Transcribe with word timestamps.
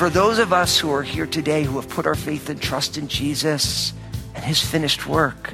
for 0.00 0.08
those 0.08 0.38
of 0.38 0.50
us 0.50 0.78
who 0.78 0.90
are 0.90 1.02
here 1.02 1.26
today 1.26 1.62
who 1.62 1.78
have 1.78 1.86
put 1.86 2.06
our 2.06 2.14
faith 2.14 2.48
and 2.48 2.58
trust 2.58 2.96
in 2.96 3.06
Jesus 3.06 3.92
and 4.34 4.42
his 4.42 4.58
finished 4.58 5.06
work, 5.06 5.52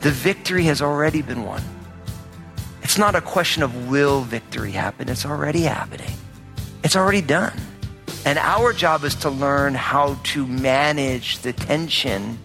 the 0.00 0.10
victory 0.10 0.62
has 0.62 0.80
already 0.80 1.20
been 1.20 1.44
won. 1.44 1.62
It's 2.94 3.00
not 3.00 3.16
a 3.16 3.20
question 3.20 3.64
of 3.64 3.90
will 3.90 4.20
victory 4.20 4.70
happen, 4.70 5.08
it's 5.08 5.26
already 5.26 5.62
happening. 5.62 6.14
It's 6.84 6.94
already 6.94 7.22
done. 7.22 7.60
And 8.24 8.38
our 8.38 8.72
job 8.72 9.02
is 9.02 9.16
to 9.16 9.30
learn 9.30 9.74
how 9.74 10.14
to 10.22 10.46
manage 10.46 11.40
the 11.40 11.52
tension 11.52 12.38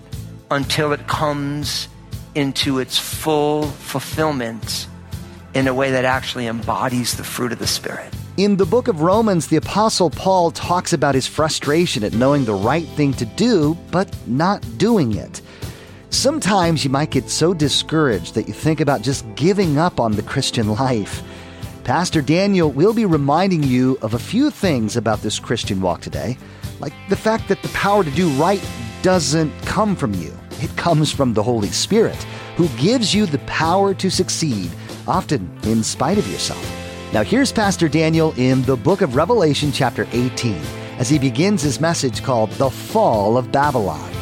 until 0.50 0.92
it 0.92 1.06
comes 1.06 1.88
into 2.34 2.80
its 2.80 2.98
full 2.98 3.68
fulfillment 3.68 4.88
in 5.54 5.68
a 5.68 5.74
way 5.76 5.92
that 5.92 6.04
actually 6.04 6.48
embodies 6.48 7.16
the 7.16 7.24
fruit 7.24 7.52
of 7.52 7.60
the 7.60 7.68
Spirit. 7.68 8.12
In 8.38 8.58
the 8.58 8.66
book 8.66 8.88
of 8.88 9.02
Romans, 9.02 9.50
the 9.50 9.58
Apostle 9.58 10.10
Paul 10.10 10.50
talks 10.50 10.94
about 10.94 11.14
his 11.14 11.28
frustration 11.28 12.04
at 12.04 12.14
knowing 12.14 12.46
the 12.46 12.56
right 12.56 12.88
thing 12.88 13.14
to 13.14 13.26
do, 13.26 13.78
but 13.92 14.12
not 14.26 14.66
doing 14.80 15.16
it. 15.16 15.42
Sometimes 16.12 16.84
you 16.84 16.90
might 16.90 17.12
get 17.12 17.30
so 17.30 17.54
discouraged 17.54 18.34
that 18.34 18.48
you 18.48 18.54
think 18.54 18.82
about 18.82 19.04
just 19.04 19.24
giving 19.36 19.78
up 19.78 20.00
on 20.00 20.14
the 20.14 20.24
Christian 20.24 20.70
life. 20.70 21.22
Pastor 21.84 22.22
Daniel 22.22 22.72
will 22.72 22.94
be 22.94 23.06
reminding 23.06 23.62
you 23.62 23.98
of 24.02 24.16
a 24.16 24.20
few 24.20 24.50
things 24.50 24.98
about 24.98 25.22
this 25.22 25.40
Christian 25.40 25.82
walk 25.82 26.02
today, 26.02 26.36
like 26.80 26.94
the 27.10 27.16
fact 27.16 27.48
that 27.48 27.62
the 27.62 27.70
power 27.70 28.04
to 28.04 28.12
do 28.12 28.28
right 28.32 28.64
doesn't 29.04 29.52
come 29.64 29.96
from 29.96 30.14
you, 30.16 30.36
it 30.62 30.76
comes 30.76 31.12
from 31.12 31.34
the 31.34 31.44
Holy 31.44 31.70
Spirit, 31.70 32.22
who 32.58 32.68
gives 32.70 33.14
you 33.14 33.28
the 33.28 33.40
power 33.40 33.94
to 33.94 34.10
succeed, 34.10 34.72
often 35.08 35.50
in 35.64 35.84
spite 35.84 36.18
of 36.18 36.28
yourself. 36.28 36.64
Now, 37.14 37.24
here's 37.24 37.52
Pastor 37.52 37.88
Daniel 37.88 38.34
in 38.36 38.64
the 38.64 38.76
book 38.76 39.02
of 39.02 39.16
Revelation, 39.16 39.72
chapter 39.72 40.08
18, 40.12 40.56
as 40.98 41.08
he 41.08 41.20
begins 41.20 41.62
his 41.62 41.80
message 41.80 42.24
called 42.24 42.50
The 42.52 42.70
Fall 42.70 43.38
of 43.38 43.52
Babylon. 43.52 44.19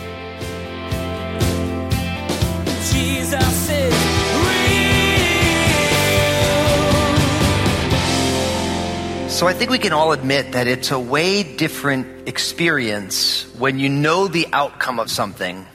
So 9.37 9.47
I 9.47 9.53
think 9.53 9.69
we 9.69 9.77
can 9.77 9.93
all 9.93 10.13
admit 10.13 10.53
that 10.53 10.65
it's 10.65 10.89
a 10.89 10.99
way 10.99 11.43
different 11.43 12.27
experience 12.27 13.43
when 13.59 13.77
you 13.77 13.87
know 13.87 14.27
the 14.27 14.47
outcome 14.51 14.99
of 14.99 15.11
something 15.11 15.67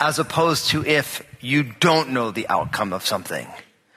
as 0.00 0.18
opposed 0.18 0.70
to 0.70 0.84
if 0.84 1.22
you 1.40 1.62
don't 1.62 2.10
know 2.10 2.32
the 2.32 2.48
outcome 2.48 2.92
of 2.92 3.06
something. 3.06 3.46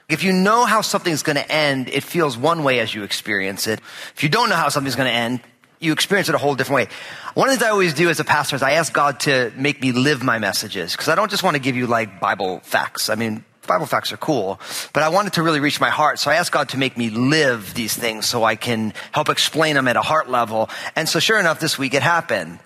If 0.08 0.22
you 0.22 0.32
know 0.32 0.64
how 0.64 0.80
something's 0.80 1.24
going 1.24 1.34
to 1.34 1.50
end, 1.50 1.88
it 1.88 2.04
feels 2.04 2.38
one 2.38 2.62
way 2.62 2.78
as 2.78 2.94
you 2.94 3.02
experience 3.02 3.66
it. 3.66 3.80
If 4.14 4.22
you 4.22 4.28
don't 4.28 4.48
know 4.48 4.54
how 4.54 4.68
something's 4.68 4.94
going 4.94 5.10
to 5.10 5.18
end, 5.18 5.40
you 5.80 5.92
experience 5.92 6.28
it 6.28 6.36
a 6.36 6.38
whole 6.38 6.54
different 6.54 6.88
way. 6.88 6.96
One 7.34 7.48
of 7.48 7.54
the 7.54 7.58
things 7.58 7.68
I 7.68 7.72
always 7.72 7.94
do 7.94 8.08
as 8.10 8.20
a 8.20 8.24
pastor 8.24 8.54
is 8.54 8.62
I 8.62 8.74
ask 8.74 8.92
God 8.92 9.18
to 9.20 9.52
make 9.56 9.82
me 9.82 9.90
live 9.90 10.22
my 10.22 10.38
messages 10.38 10.92
because 10.92 11.08
I 11.08 11.16
don't 11.16 11.32
just 11.32 11.42
want 11.42 11.56
to 11.56 11.60
give 11.60 11.74
you 11.74 11.88
like 11.88 12.20
Bible 12.20 12.60
facts. 12.60 13.10
I 13.10 13.16
mean, 13.16 13.44
Bible 13.66 13.86
facts 13.86 14.12
are 14.12 14.16
cool, 14.16 14.60
but 14.92 15.02
I 15.02 15.08
wanted 15.08 15.34
to 15.34 15.42
really 15.42 15.60
reach 15.60 15.80
my 15.80 15.90
heart. 15.90 16.18
So 16.18 16.30
I 16.30 16.36
asked 16.36 16.52
God 16.52 16.70
to 16.70 16.78
make 16.78 16.96
me 16.96 17.10
live 17.10 17.74
these 17.74 17.96
things 17.96 18.26
so 18.26 18.44
I 18.44 18.56
can 18.56 18.92
help 19.12 19.28
explain 19.28 19.74
them 19.74 19.88
at 19.88 19.96
a 19.96 20.02
heart 20.02 20.30
level. 20.30 20.70
And 20.96 21.08
so 21.08 21.18
sure 21.18 21.38
enough, 21.38 21.60
this 21.60 21.78
week 21.78 21.94
it 21.94 22.02
happened. 22.02 22.58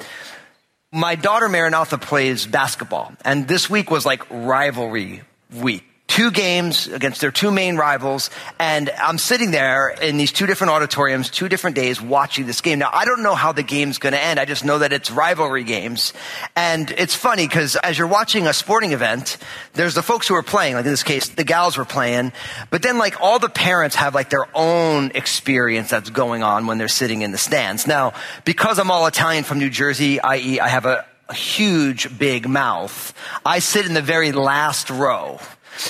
My 0.93 1.15
daughter 1.15 1.49
Maranatha 1.49 1.99
plays 1.99 2.47
basketball 2.47 3.13
and 3.25 3.47
this 3.47 3.69
week 3.69 3.91
was 3.91 4.07
like 4.07 4.29
rivalry 4.31 5.23
week 5.53 5.85
two 6.09 6.31
games 6.31 6.89
against 6.89 7.21
their 7.21 7.31
two 7.31 7.51
main 7.51 7.77
rivals, 7.77 8.31
and 8.59 8.91
I'm 8.91 9.19
sitting 9.19 9.53
there 9.53 9.91
in 9.91 10.17
these 10.17 10.33
two 10.33 10.47
different 10.47 10.73
auditoriums, 10.73 11.31
two 11.31 11.49
different 11.49 11.77
days, 11.77 12.01
watching 12.01 12.47
this 12.47 12.61
game. 12.63 12.79
Now, 12.81 12.91
I 12.93 13.05
don't 13.05 13.23
know 13.23 13.35
how 13.35 13.53
the 13.53 13.63
game's 13.63 13.99
going 13.99 14.15
to 14.15 14.21
end. 14.21 14.41
I 14.41 14.47
just 14.47 14.65
know 14.65 14.79
that 14.79 14.93
it's 14.93 15.11
rivalry 15.11 15.65
games. 15.65 16.15
And 16.57 16.91
it's 16.91 17.15
funny 17.15 17.47
because 17.47 17.77
as 17.77 17.99
you're 17.99 18.09
watching 18.09 18.47
a 18.47 18.53
sporting 18.53 18.93
event, 18.93 19.37
there's 19.75 19.95
the 19.95 20.03
folks 20.03 20.27
who 20.27 20.35
are 20.35 20.43
playing, 20.43 20.75
like 20.75 20.87
in 20.87 20.91
this 20.91 21.03
case, 21.03 21.29
the 21.29 21.45
gals 21.45 21.77
were 21.77 21.85
playing, 21.85 22.33
but 22.71 22.83
then 22.83 22.99
like 22.99 23.21
all 23.21 23.39
the 23.39 23.51
parents 23.51 23.95
have 23.97 24.15
like 24.15 24.31
their 24.31 24.49
own 24.57 25.13
experience 25.15 25.91
that's 25.91 26.11
going 26.11 26.43
on 26.43 26.67
when 26.67 26.79
they're 26.79 26.89
sitting 26.89 27.21
in 27.21 27.33
the 27.33 27.39
stands. 27.39 27.87
Now, 27.87 28.15
because 28.45 28.79
I'm 28.79 28.91
all 28.91 29.07
Italian 29.07 29.45
from 29.45 29.59
New 29.59 29.71
Jersey, 29.71 30.21
i.e., 30.21 30.59
I 30.59 30.69
have 30.69 30.87
a, 30.87 31.05
a 31.29 31.35
huge, 31.35 32.19
big 32.19 32.49
mouth, 32.49 33.13
I 33.45 33.59
sit 33.59 33.85
in 33.85 33.93
the 33.93 34.03
very 34.03 34.33
last 34.33 34.89
row. 34.89 35.39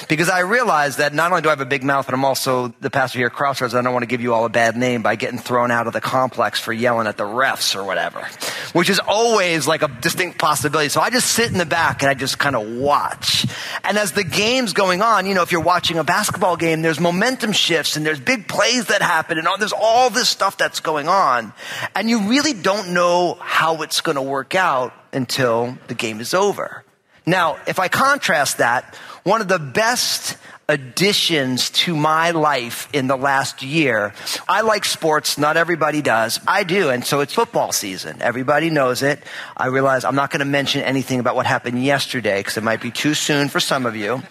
Because 0.09 0.29
I 0.29 0.41
realize 0.41 0.97
that 0.97 1.15
not 1.15 1.31
only 1.31 1.43
do 1.43 1.49
I 1.49 1.53
have 1.53 1.61
a 1.61 1.67
big 1.67 1.83
mouth, 1.83 2.07
but 2.07 2.15
I'm 2.15 2.25
also 2.25 2.75
the 2.81 2.91
pastor 2.91 3.19
here 3.19 3.29
at 3.29 3.33
Crossroads. 3.33 3.75
I 3.75 3.83
don't 3.83 3.93
want 3.93 4.03
to 4.03 4.09
give 4.09 4.21
you 4.21 4.35
all 4.35 4.45
a 4.45 4.51
bad 4.51 4.77
name 4.77 5.03
by 5.03 5.17
getting 5.17 5.39
thrown 5.39 5.71
out 5.71 5.87
of 5.87 5.93
the 5.93 6.01
complex 6.01 6.61
for 6.61 6.73
yelling 6.73 7.07
at 7.07 7.17
the 7.17 7.25
refs 7.25 7.75
or 7.75 7.85
whatever, 7.85 8.27
which 8.73 8.91
is 8.91 8.99
always 8.99 9.67
like 9.67 9.83
a 9.83 9.89
distinct 9.89 10.39
possibility. 10.39 10.89
So 10.89 11.01
I 11.01 11.11
just 11.11 11.33
sit 11.33 11.51
in 11.51 11.59
the 11.59 11.67
back 11.67 12.03
and 12.03 12.11
I 12.11 12.15
just 12.15 12.39
kind 12.39 12.57
of 12.57 12.69
watch. 12.69 13.47
And 13.85 13.99
as 13.99 14.13
the 14.13 14.25
game's 14.25 14.73
going 14.73 15.03
on, 15.03 15.27
you 15.27 15.35
know, 15.35 15.43
if 15.43 15.53
you're 15.53 15.61
watching 15.61 15.99
a 15.99 16.05
basketball 16.05 16.57
game, 16.57 16.83
there's 16.83 17.01
momentum 17.01 17.53
shifts 17.53 17.97
and 17.97 18.05
there's 18.05 18.21
big 18.21 18.49
plays 18.49 18.87
that 18.87 19.03
happen 19.03 19.39
and 19.39 19.47
all, 19.49 19.59
there's 19.59 19.73
all 19.73 20.11
this 20.11 20.29
stuff 20.29 20.59
that's 20.59 20.81
going 20.81 21.09
on. 21.09 21.53
And 21.95 22.11
you 22.11 22.29
really 22.29 22.53
don't 22.53 22.93
know 22.93 23.39
how 23.41 23.83
it's 23.83 24.01
going 24.01 24.17
to 24.17 24.23
work 24.23 24.55
out 24.55 24.93
until 25.13 25.79
the 25.89 25.95
game 25.95 26.21
is 26.21 26.35
over. 26.35 26.85
Now, 27.27 27.59
if 27.67 27.79
I 27.79 27.89
contrast 27.89 28.59
that, 28.59 28.99
one 29.29 29.43
of 29.43 29.49
the 29.49 29.59
best 29.59 30.39
additions 30.71 31.69
to 31.71 31.95
my 31.95 32.31
life 32.31 32.89
in 32.95 33.09
the 33.09 33.17
last 33.17 33.63
year. 33.63 34.15
I 34.49 34.63
like 34.63 34.87
sports. 34.87 35.37
Not 35.37 35.59
everybody 35.59 36.01
does. 36.01 36.41
I 36.47 36.65
do. 36.65 36.89
And 36.89 37.05
so 37.05 37.21
it's 37.21 37.35
football 37.35 37.71
season. 37.73 38.23
Everybody 38.23 38.71
knows 38.71 39.03
it. 39.03 39.23
I 39.55 39.67
realize 39.67 40.07
I'm 40.07 40.15
not 40.15 40.31
going 40.31 40.41
to 40.41 40.47
mention 40.47 40.81
anything 40.81 41.21
about 41.21 41.37
what 41.37 41.45
happened 41.45 41.85
yesterday 41.85 42.41
because 42.41 42.57
it 42.57 42.65
might 42.65 42.81
be 42.81 42.91
too 42.91 43.13
soon 43.13 43.51
for 43.51 43.61
some 43.61 43.85
of 43.85 43.97
you. 43.97 44.23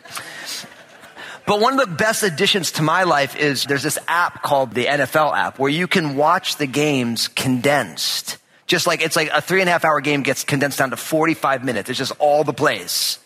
But 1.46 1.60
one 1.60 1.80
of 1.80 1.90
the 1.90 1.96
best 1.96 2.24
additions 2.24 2.72
to 2.74 2.82
my 2.82 3.04
life 3.04 3.36
is 3.36 3.66
there's 3.66 3.84
this 3.84 4.00
app 4.08 4.42
called 4.42 4.74
the 4.74 4.86
NFL 4.86 5.38
app 5.38 5.60
where 5.60 5.72
you 5.72 5.88
can 5.88 6.16
watch 6.16 6.58
the 6.58 6.68
games 6.68 7.28
condensed. 7.28 8.38
Just 8.66 8.88
like 8.88 9.02
it's 9.02 9.16
like 9.16 9.30
a 9.30 9.42
three 9.42 9.62
and 9.62 9.70
a 9.70 9.72
half 9.72 9.86
hour 9.86 10.02
game 10.02 10.24
gets 10.24 10.44
condensed 10.44 10.80
down 10.80 10.90
to 10.90 10.98
45 10.98 11.64
minutes. 11.64 11.88
It's 11.90 12.00
just 12.00 12.14
all 12.20 12.44
the 12.44 12.52
plays. 12.52 13.20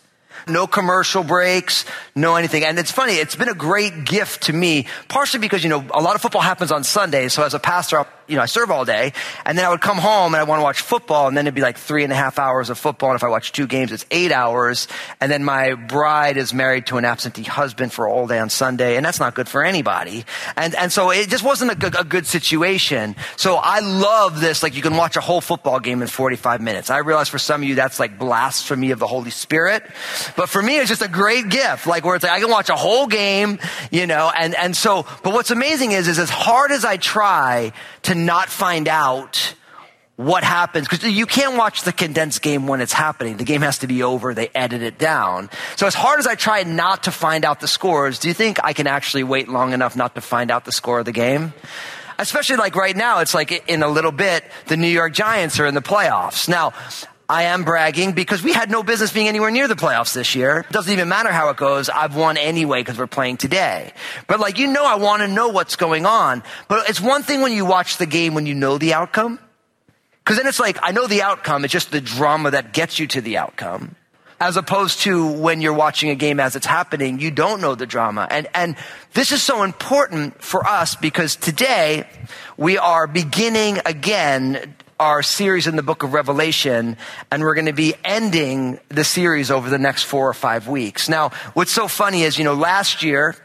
No 0.47 0.67
commercial 0.67 1.23
breaks, 1.23 1.85
no 2.15 2.35
anything. 2.35 2.63
And 2.63 2.77
it's 2.79 2.91
funny, 2.91 3.13
it's 3.13 3.35
been 3.35 3.49
a 3.49 3.53
great 3.53 4.05
gift 4.05 4.43
to 4.43 4.53
me, 4.53 4.87
partially 5.07 5.39
because, 5.39 5.63
you 5.63 5.69
know, 5.69 5.85
a 5.93 6.01
lot 6.01 6.15
of 6.15 6.21
football 6.21 6.41
happens 6.41 6.71
on 6.71 6.83
Sundays. 6.83 7.33
So 7.33 7.43
as 7.43 7.53
a 7.53 7.59
pastor, 7.59 8.05
you 8.31 8.37
know, 8.37 8.43
I 8.43 8.45
serve 8.45 8.71
all 8.71 8.85
day. 8.85 9.11
And 9.45 9.57
then 9.57 9.65
I 9.65 9.69
would 9.69 9.81
come 9.81 9.97
home 9.97 10.33
and 10.33 10.41
I 10.41 10.45
want 10.45 10.59
to 10.59 10.63
watch 10.63 10.79
football. 10.79 11.27
And 11.27 11.35
then 11.35 11.45
it'd 11.45 11.53
be 11.53 11.61
like 11.61 11.77
three 11.77 12.03
and 12.03 12.13
a 12.13 12.15
half 12.15 12.39
hours 12.39 12.69
of 12.69 12.79
football. 12.79 13.09
And 13.09 13.17
if 13.17 13.23
I 13.23 13.27
watch 13.27 13.51
two 13.51 13.67
games, 13.67 13.91
it's 13.91 14.05
eight 14.09 14.31
hours. 14.31 14.87
And 15.19 15.29
then 15.29 15.43
my 15.43 15.73
bride 15.73 16.37
is 16.37 16.53
married 16.53 16.85
to 16.87 16.97
an 16.97 17.03
absentee 17.03 17.43
husband 17.43 17.91
for 17.91 18.07
all 18.07 18.27
day 18.27 18.39
on 18.39 18.49
Sunday. 18.49 18.95
And 18.95 19.05
that's 19.05 19.19
not 19.19 19.35
good 19.35 19.49
for 19.49 19.63
anybody. 19.63 20.23
And, 20.55 20.73
and 20.75 20.91
so 20.91 21.11
it 21.11 21.29
just 21.29 21.43
wasn't 21.43 21.71
a 21.71 21.75
good, 21.75 21.99
a 21.99 22.05
good 22.05 22.25
situation. 22.25 23.17
So 23.35 23.55
I 23.55 23.81
love 23.81 24.39
this. 24.39 24.63
Like 24.63 24.75
you 24.75 24.81
can 24.81 24.95
watch 24.95 25.17
a 25.17 25.21
whole 25.21 25.41
football 25.41 25.81
game 25.81 26.01
in 26.01 26.07
45 26.07 26.61
minutes. 26.61 26.89
I 26.89 26.99
realize 26.99 27.27
for 27.27 27.39
some 27.39 27.61
of 27.61 27.67
you, 27.67 27.75
that's 27.75 27.99
like 27.99 28.17
blasphemy 28.17 28.91
of 28.91 28.99
the 28.99 29.07
Holy 29.07 29.31
Spirit. 29.31 29.83
But 30.35 30.49
for 30.49 30.61
me, 30.61 30.77
it's 30.77 30.89
just 30.89 31.01
a 31.01 31.07
great 31.07 31.49
gift. 31.49 31.87
Like 31.87 32.05
where 32.05 32.15
it's 32.15 32.23
like, 32.23 32.33
I 32.33 32.39
can 32.39 32.49
watch 32.49 32.69
a 32.69 32.75
whole 32.75 33.07
game, 33.07 33.59
you 33.91 34.07
know, 34.07 34.31
and, 34.35 34.55
and 34.55 34.75
so, 34.75 35.05
but 35.23 35.33
what's 35.33 35.51
amazing 35.51 35.91
is, 35.91 36.07
is 36.07 36.19
as 36.19 36.29
hard 36.29 36.71
as 36.71 36.85
I 36.85 36.97
try 36.97 37.73
to 38.03 38.15
not 38.15 38.49
find 38.49 38.87
out 38.87 39.55
what 40.15 40.43
happens 40.43 40.87
because 40.87 41.03
you 41.03 41.25
can't 41.25 41.57
watch 41.57 41.83
the 41.83 41.91
condensed 41.91 42.41
game 42.41 42.67
when 42.67 42.79
it's 42.79 42.93
happening. 42.93 43.37
The 43.37 43.43
game 43.43 43.61
has 43.61 43.79
to 43.79 43.87
be 43.87 44.03
over. 44.03 44.33
They 44.33 44.49
edit 44.53 44.81
it 44.81 44.97
down. 44.97 45.49
So 45.75 45.87
as 45.87 45.95
hard 45.95 46.19
as 46.19 46.27
I 46.27 46.35
try 46.35 46.63
not 46.63 47.03
to 47.03 47.11
find 47.11 47.43
out 47.43 47.59
the 47.59 47.67
scores, 47.67 48.19
do 48.19 48.27
you 48.27 48.33
think 48.33 48.59
I 48.63 48.73
can 48.73 48.87
actually 48.87 49.23
wait 49.23 49.49
long 49.49 49.73
enough 49.73 49.95
not 49.95 50.15
to 50.15 50.21
find 50.21 50.51
out 50.51 50.65
the 50.65 50.71
score 50.71 50.99
of 50.99 51.05
the 51.05 51.11
game? 51.11 51.53
Especially 52.19 52.57
like 52.57 52.75
right 52.75 52.95
now, 52.95 53.19
it's 53.19 53.33
like 53.33 53.67
in 53.67 53.81
a 53.81 53.87
little 53.87 54.11
bit, 54.11 54.43
the 54.67 54.77
New 54.77 54.87
York 54.87 55.13
Giants 55.13 55.59
are 55.59 55.65
in 55.65 55.73
the 55.73 55.81
playoffs. 55.81 56.47
Now, 56.47 56.73
I 57.31 57.43
am 57.43 57.63
bragging 57.63 58.11
because 58.11 58.43
we 58.43 58.51
had 58.51 58.69
no 58.69 58.83
business 58.83 59.13
being 59.13 59.29
anywhere 59.29 59.51
near 59.51 59.69
the 59.69 59.75
playoffs 59.75 60.13
this 60.13 60.35
year. 60.35 60.65
It 60.69 60.73
doesn't 60.73 60.91
even 60.91 61.07
matter 61.07 61.31
how 61.31 61.47
it 61.47 61.55
goes. 61.55 61.87
I've 61.87 62.13
won 62.13 62.35
anyway 62.35 62.81
because 62.81 62.97
we're 62.97 63.07
playing 63.07 63.37
today. 63.37 63.93
But 64.27 64.41
like, 64.41 64.57
you 64.57 64.67
know, 64.67 64.85
I 64.85 64.95
want 64.95 65.21
to 65.21 65.29
know 65.29 65.47
what's 65.47 65.77
going 65.77 66.05
on. 66.05 66.43
But 66.67 66.89
it's 66.89 66.99
one 66.99 67.23
thing 67.23 67.41
when 67.41 67.53
you 67.53 67.63
watch 67.63 67.95
the 67.95 68.05
game 68.05 68.33
when 68.33 68.47
you 68.47 68.53
know 68.53 68.77
the 68.77 68.93
outcome. 68.95 69.39
Because 70.25 70.35
then 70.35 70.45
it's 70.45 70.59
like, 70.59 70.77
I 70.83 70.91
know 70.91 71.07
the 71.07 71.21
outcome. 71.21 71.63
It's 71.63 71.71
just 71.71 71.91
the 71.91 72.01
drama 72.01 72.51
that 72.51 72.73
gets 72.73 72.99
you 72.99 73.07
to 73.07 73.21
the 73.21 73.37
outcome. 73.37 73.95
as 74.41 74.57
opposed 74.57 75.01
to 75.01 75.31
when 75.31 75.61
you're 75.61 75.71
watching 75.71 76.09
a 76.09 76.15
game 76.15 76.39
as 76.39 76.55
it's 76.55 76.65
happening, 76.65 77.19
you 77.19 77.29
don't 77.29 77.61
know 77.61 77.75
the 77.75 77.85
drama. 77.85 78.27
And, 78.29 78.47
and 78.55 78.75
this 79.13 79.31
is 79.31 79.41
so 79.41 79.61
important 79.61 80.41
for 80.43 80.67
us 80.67 80.95
because 80.95 81.35
today 81.35 82.09
we 82.57 82.79
are 82.79 83.05
beginning 83.05 83.79
again 83.85 84.75
our 85.01 85.23
series 85.23 85.65
in 85.65 85.75
the 85.75 85.81
book 85.81 86.03
of 86.03 86.13
Revelation, 86.13 86.95
and 87.31 87.41
we're 87.41 87.55
going 87.55 87.65
to 87.65 87.73
be 87.73 87.95
ending 88.05 88.79
the 88.89 89.03
series 89.03 89.49
over 89.49 89.67
the 89.67 89.79
next 89.79 90.03
four 90.03 90.29
or 90.29 90.33
five 90.35 90.67
weeks. 90.67 91.09
Now, 91.09 91.29
what's 91.55 91.71
so 91.71 91.87
funny 91.87 92.21
is, 92.21 92.37
you 92.37 92.43
know, 92.43 92.53
last 92.53 93.01
year, 93.01 93.35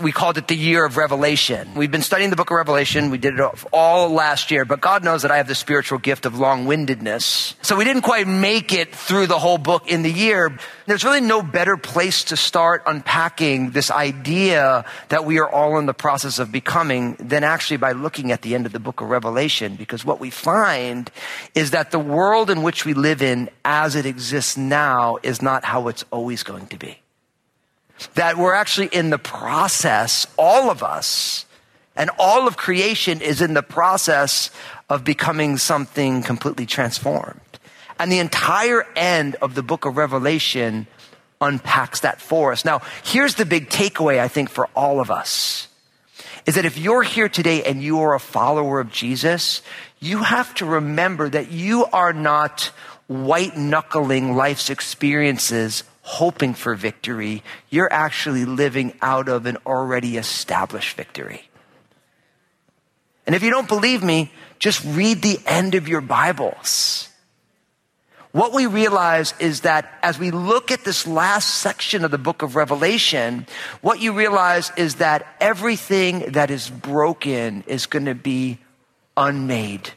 we 0.00 0.12
called 0.12 0.38
it 0.38 0.48
the 0.48 0.56
year 0.56 0.84
of 0.84 0.96
revelation. 0.96 1.74
We've 1.74 1.90
been 1.90 2.02
studying 2.02 2.30
the 2.30 2.36
book 2.36 2.50
of 2.50 2.56
Revelation. 2.56 3.10
We 3.10 3.18
did 3.18 3.38
it 3.38 3.64
all 3.72 4.10
last 4.10 4.50
year, 4.50 4.64
but 4.64 4.80
God 4.80 5.04
knows 5.04 5.22
that 5.22 5.30
I 5.30 5.38
have 5.38 5.48
the 5.48 5.54
spiritual 5.54 5.98
gift 5.98 6.26
of 6.26 6.38
long-windedness. 6.38 7.54
So 7.62 7.76
we 7.76 7.84
didn't 7.84 8.02
quite 8.02 8.26
make 8.26 8.72
it 8.72 8.94
through 8.94 9.26
the 9.26 9.38
whole 9.38 9.58
book 9.58 9.88
in 9.90 10.02
the 10.02 10.10
year. 10.10 10.56
There's 10.86 11.04
really 11.04 11.20
no 11.20 11.42
better 11.42 11.76
place 11.76 12.24
to 12.24 12.36
start 12.36 12.82
unpacking 12.86 13.70
this 13.70 13.90
idea 13.90 14.84
that 15.08 15.24
we 15.24 15.38
are 15.38 15.48
all 15.48 15.78
in 15.78 15.86
the 15.86 15.94
process 15.94 16.38
of 16.38 16.52
becoming 16.52 17.16
than 17.18 17.44
actually 17.44 17.78
by 17.78 17.92
looking 17.92 18.32
at 18.32 18.42
the 18.42 18.54
end 18.54 18.66
of 18.66 18.72
the 18.72 18.80
book 18.80 19.00
of 19.00 19.08
Revelation. 19.08 19.76
Because 19.76 20.04
what 20.04 20.20
we 20.20 20.30
find 20.30 21.10
is 21.54 21.72
that 21.72 21.90
the 21.90 21.98
world 21.98 22.50
in 22.50 22.62
which 22.62 22.84
we 22.84 22.94
live 22.94 23.22
in 23.22 23.50
as 23.64 23.94
it 23.94 24.06
exists 24.06 24.56
now 24.56 25.18
is 25.22 25.42
not 25.42 25.64
how 25.64 25.88
it's 25.88 26.04
always 26.10 26.42
going 26.42 26.66
to 26.68 26.76
be 26.76 26.98
that 28.14 28.36
we're 28.36 28.54
actually 28.54 28.88
in 28.88 29.10
the 29.10 29.18
process, 29.18 30.26
all 30.36 30.70
of 30.70 30.82
us, 30.82 31.46
and 31.96 32.10
all 32.18 32.46
of 32.46 32.56
creation 32.56 33.20
is 33.20 33.42
in 33.42 33.54
the 33.54 33.62
process 33.62 34.50
of 34.88 35.04
becoming 35.04 35.58
something 35.58 36.22
completely 36.22 36.66
transformed. 36.66 37.40
And 37.98 38.12
the 38.12 38.20
entire 38.20 38.86
end 38.94 39.36
of 39.36 39.54
the 39.54 39.62
book 39.62 39.84
of 39.84 39.96
Revelation 39.96 40.86
unpacks 41.40 42.00
that 42.00 42.20
for 42.20 42.52
us. 42.52 42.64
Now, 42.64 42.82
here's 43.04 43.34
the 43.34 43.44
big 43.44 43.68
takeaway, 43.68 44.18
I 44.20 44.28
think, 44.28 44.50
for 44.50 44.68
all 44.74 45.00
of 45.00 45.10
us 45.10 45.68
is 46.48 46.54
that 46.54 46.64
if 46.64 46.78
you're 46.78 47.02
here 47.02 47.28
today 47.28 47.62
and 47.62 47.82
you 47.82 48.00
are 48.00 48.14
a 48.14 48.20
follower 48.20 48.80
of 48.80 48.90
Jesus, 48.90 49.60
you 50.00 50.22
have 50.22 50.54
to 50.54 50.64
remember 50.64 51.28
that 51.28 51.50
you 51.50 51.84
are 51.92 52.14
not 52.14 52.70
white 53.06 53.54
knuckling 53.54 54.34
life's 54.34 54.70
experiences 54.70 55.84
hoping 56.08 56.54
for 56.54 56.74
victory, 56.74 57.42
you're 57.68 57.92
actually 57.92 58.46
living 58.46 58.94
out 59.02 59.28
of 59.28 59.44
an 59.44 59.58
already 59.66 60.16
established 60.16 60.96
victory. 60.96 61.42
And 63.26 63.34
if 63.34 63.42
you 63.42 63.50
don't 63.50 63.68
believe 63.68 64.02
me, 64.02 64.32
just 64.58 64.82
read 64.86 65.20
the 65.20 65.38
end 65.44 65.74
of 65.74 65.86
your 65.86 66.00
Bibles. 66.00 67.10
What 68.32 68.54
we 68.54 68.64
realize 68.64 69.34
is 69.38 69.60
that 69.60 69.98
as 70.02 70.18
we 70.18 70.30
look 70.30 70.70
at 70.70 70.82
this 70.82 71.06
last 71.06 71.56
section 71.56 72.06
of 72.06 72.10
the 72.10 72.16
book 72.16 72.40
of 72.40 72.56
Revelation, 72.56 73.46
what 73.82 74.00
you 74.00 74.14
realize 74.14 74.72
is 74.78 74.94
that 74.94 75.26
everything 75.40 76.32
that 76.32 76.50
is 76.50 76.70
broken 76.70 77.64
is 77.66 77.84
going 77.84 78.06
to 78.06 78.14
be 78.14 78.58
unmade, 79.14 79.90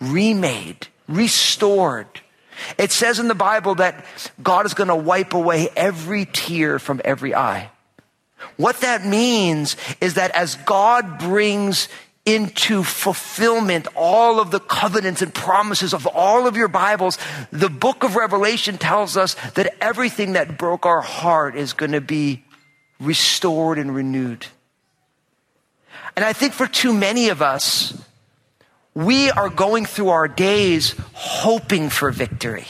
remade, 0.00 0.88
restored. 1.06 2.22
It 2.78 2.92
says 2.92 3.18
in 3.18 3.28
the 3.28 3.34
Bible 3.34 3.76
that 3.76 4.04
God 4.42 4.66
is 4.66 4.74
going 4.74 4.88
to 4.88 4.96
wipe 4.96 5.34
away 5.34 5.68
every 5.76 6.26
tear 6.26 6.78
from 6.78 7.00
every 7.04 7.34
eye. 7.34 7.70
What 8.56 8.80
that 8.80 9.04
means 9.04 9.76
is 10.00 10.14
that 10.14 10.30
as 10.32 10.56
God 10.56 11.18
brings 11.18 11.88
into 12.26 12.82
fulfillment 12.82 13.86
all 13.94 14.40
of 14.40 14.50
the 14.50 14.60
covenants 14.60 15.20
and 15.20 15.34
promises 15.34 15.92
of 15.92 16.06
all 16.06 16.46
of 16.46 16.56
your 16.56 16.68
Bibles, 16.68 17.18
the 17.50 17.68
book 17.68 18.02
of 18.02 18.16
Revelation 18.16 18.78
tells 18.78 19.16
us 19.16 19.34
that 19.54 19.74
everything 19.80 20.32
that 20.32 20.56
broke 20.56 20.86
our 20.86 21.02
heart 21.02 21.54
is 21.54 21.72
going 21.72 21.92
to 21.92 22.00
be 22.00 22.44
restored 22.98 23.78
and 23.78 23.94
renewed. 23.94 24.46
And 26.16 26.24
I 26.24 26.32
think 26.32 26.54
for 26.54 26.66
too 26.66 26.94
many 26.94 27.28
of 27.28 27.42
us, 27.42 27.92
we 28.94 29.30
are 29.30 29.48
going 29.48 29.86
through 29.86 30.10
our 30.10 30.28
days 30.28 30.94
hoping 31.12 31.90
for 31.90 32.10
victory 32.10 32.66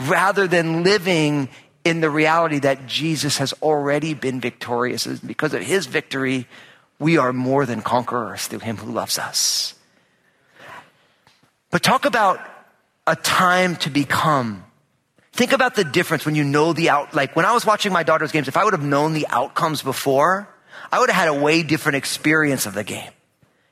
rather 0.00 0.48
than 0.48 0.82
living 0.82 1.48
in 1.84 2.00
the 2.00 2.10
reality 2.10 2.60
that 2.60 2.86
Jesus 2.86 3.38
has 3.38 3.52
already 3.62 4.14
been 4.14 4.40
victorious. 4.40 5.06
And 5.06 5.24
because 5.26 5.52
of 5.52 5.62
his 5.62 5.86
victory, 5.86 6.46
we 6.98 7.18
are 7.18 7.32
more 7.32 7.66
than 7.66 7.82
conquerors 7.82 8.46
through 8.46 8.60
him 8.60 8.76
who 8.76 8.90
loves 8.90 9.18
us. 9.18 9.74
But 11.70 11.82
talk 11.82 12.04
about 12.04 12.40
a 13.06 13.16
time 13.16 13.76
to 13.76 13.90
become. 13.90 14.64
Think 15.32 15.52
about 15.52 15.74
the 15.74 15.84
difference 15.84 16.24
when 16.24 16.34
you 16.34 16.44
know 16.44 16.72
the 16.72 16.90
out, 16.90 17.14
like 17.14 17.34
when 17.34 17.44
I 17.44 17.52
was 17.52 17.66
watching 17.66 17.92
my 17.92 18.02
daughter's 18.02 18.32
games, 18.32 18.48
if 18.48 18.56
I 18.56 18.64
would 18.64 18.74
have 18.74 18.84
known 18.84 19.14
the 19.14 19.26
outcomes 19.28 19.82
before, 19.82 20.48
I 20.90 21.00
would 21.00 21.10
have 21.10 21.16
had 21.16 21.28
a 21.28 21.42
way 21.42 21.62
different 21.62 21.96
experience 21.96 22.66
of 22.66 22.74
the 22.74 22.84
game. 22.84 23.10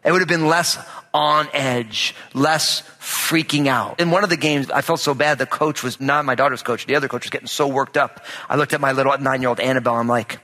It 0.05 0.13
would 0.13 0.21
have 0.23 0.29
been 0.29 0.47
less 0.47 0.79
on 1.13 1.49
edge, 1.53 2.15
less 2.33 2.83
freaking 3.01 3.67
out. 3.67 4.01
In 4.01 4.11
one 4.11 4.25
of 4.25 4.31
the 4.31 4.37
games, 4.37 4.71
I 4.71 4.81
felt 4.81 5.01
so 5.01 5.13
bad. 5.15 5.39
The 5.39 5.47
coach 5.47 5.83
was 5.83 6.01
not 6.01 6.25
my 6.25 6.35
daughter's 6.35 6.63
coach. 6.63 6.87
The 6.87 6.95
other 6.95 7.09
coach 7.09 7.25
was 7.25 7.31
getting 7.31 7.49
so 7.49 7.69
worked 7.69 7.97
up. 7.97 8.25
I 8.49 8.57
looked 8.57 8.73
at 8.73 8.81
my 8.81 8.93
little 8.93 9.17
nine 9.19 9.43
year 9.43 9.51
old 9.51 9.61
Annabelle. 9.61 9.97
I'm 9.97 10.09
like, 10.09 10.39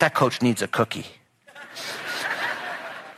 that 0.00 0.14
coach 0.14 0.42
needs 0.42 0.62
a 0.62 0.68
cookie. 0.68 1.06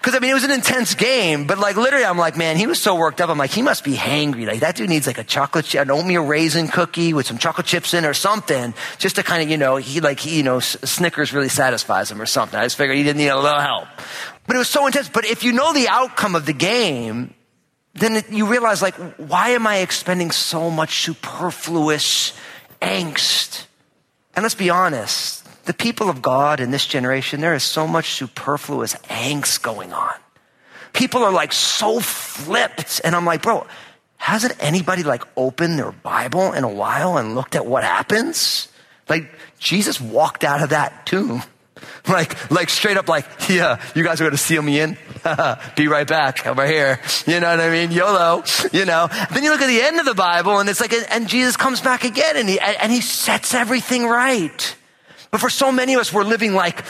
Cause 0.03 0.15
I 0.15 0.19
mean, 0.19 0.31
it 0.31 0.35
was 0.35 0.45
an 0.45 0.51
intense 0.51 0.95
game, 0.95 1.47
but 1.47 1.59
like 1.59 1.77
literally, 1.77 2.07
I'm 2.07 2.17
like, 2.17 2.37
man, 2.37 2.57
he 2.57 2.67
was 2.67 2.81
so 2.81 2.95
worked 2.97 3.21
up. 3.21 3.29
I'm 3.29 3.37
like, 3.37 3.51
he 3.51 3.61
must 3.61 3.85
be 3.85 3.95
hangry. 3.95 4.47
Like 4.47 4.61
that 4.61 4.77
dude 4.77 4.89
needs 4.89 5.07
like 5.07 5.19
a 5.19 5.25
chocolate, 5.25 5.75
an 5.75 5.91
oatmeal 5.91 6.25
raisin 6.25 6.69
cookie 6.69 7.13
with 7.13 7.27
some 7.27 7.37
chocolate 7.37 7.67
chips 7.67 7.93
in 7.93 8.07
or 8.07 8.15
something, 8.15 8.73
just 8.99 9.17
to 9.17 9.23
kind 9.23 9.43
of, 9.43 9.51
you 9.51 9.59
know, 9.59 9.77
he 9.77 10.01
like, 10.01 10.21
he, 10.21 10.39
you 10.39 10.43
know, 10.43 10.59
Snickers 10.59 11.35
really 11.35 11.51
satisfies 11.51 12.11
him 12.11 12.21
or 12.21 12.27
something. 12.27 12.59
I 12.59 12.65
just 12.65 12.77
figured 12.77 12.97
he 12.97 13.05
didn't 13.05 13.19
need 13.19 13.29
a 13.29 13.39
little 13.39 13.61
help. 13.61 13.89
But 14.47 14.57
it 14.57 14.59
was 14.59 14.69
so 14.69 14.87
intense. 14.87 15.09
But 15.09 15.25
if 15.25 15.45
you 15.45 15.53
know 15.53 15.73
the 15.73 15.89
outcome 15.89 16.35
of 16.35 16.47
the 16.47 16.53
game, 16.53 17.35
then 17.95 18.23
you 18.31 18.47
realize 18.47 18.83
like, 18.83 18.95
why 19.17 19.51
am 19.51 19.67
I 19.67 19.79
expending 19.79 20.31
so 20.31 20.71
much 20.71 21.03
superfluous 21.03 22.33
angst? 22.81 23.67
And 24.35 24.43
let's 24.43 24.55
be 24.55 24.71
honest 24.71 25.41
the 25.71 25.75
people 25.75 26.09
of 26.09 26.21
God 26.21 26.59
in 26.59 26.73
this 26.73 26.85
generation, 26.85 27.41
there 27.41 27.55
is 27.55 27.63
so 27.63 27.87
much 27.87 28.11
superfluous 28.11 28.95
angst 29.09 29.63
going 29.63 29.93
on. 29.93 30.15
People 30.93 31.23
are 31.23 31.31
like 31.31 31.53
so 31.53 32.01
flipped. 32.01 33.01
And 33.05 33.15
I'm 33.15 33.25
like, 33.25 33.43
bro, 33.43 33.67
hasn't 34.17 34.57
anybody 34.59 35.05
like 35.05 35.23
opened 35.37 35.79
their 35.79 35.93
Bible 35.93 36.53
in 36.53 36.65
a 36.65 36.69
while 36.69 37.17
and 37.17 37.37
looked 37.37 37.55
at 37.55 37.67
what 37.67 37.85
happens? 37.85 38.67
Like 39.09 39.31
Jesus 39.61 40.01
walked 40.01 40.43
out 40.43 40.61
of 40.61 40.71
that 40.71 41.07
tomb. 41.07 41.43
Like, 42.09 42.51
like 42.51 42.71
straight 42.71 42.97
up 42.97 43.09
like, 43.09 43.27
yeah, 43.49 43.81
you 43.95 44.03
guys 44.03 44.21
are 44.21 44.25
going 44.25 44.33
to 44.33 44.39
seal 44.39 44.63
me 44.63 44.81
in. 44.81 44.97
Be 45.77 45.87
right 45.87 46.07
back 46.07 46.47
over 46.47 46.67
here. 46.67 47.01
You 47.27 47.41
know 47.41 47.51
what 47.51 47.61
I 47.61 47.71
mean? 47.71 47.91
YOLO, 47.91 48.43
you 48.73 48.85
know. 48.85 49.09
Then 49.33 49.45
you 49.45 49.51
look 49.51 49.61
at 49.61 49.67
the 49.67 49.81
end 49.83 50.01
of 50.01 50.07
the 50.07 50.15
Bible 50.15 50.59
and 50.59 50.69
it's 50.69 50.81
like, 50.81 50.93
and 51.11 51.29
Jesus 51.29 51.57
comes 51.57 51.81
back 51.81 52.05
again 52.05 52.37
and 52.37 52.49
he, 52.49 52.59
and 52.59 52.91
he 52.91 53.01
sets 53.01 53.55
everything 53.55 54.07
right. 54.07 54.77
But 55.31 55.41
for 55.41 55.51
so 55.51 55.71
many 55.71 55.95
of 55.95 56.01
us, 56.01 56.13
we're 56.13 56.25
living 56.25 56.55
like, 56.55 56.83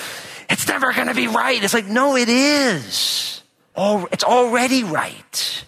it's 0.49 0.66
never 0.66 0.92
going 0.92 1.08
to 1.08 1.14
be 1.14 1.26
right. 1.26 1.62
It's 1.62 1.75
like, 1.75 1.87
no, 1.87 2.16
it 2.16 2.28
is. 2.28 3.42
It's 3.76 4.25
already 4.25 4.84
right. 4.84 5.64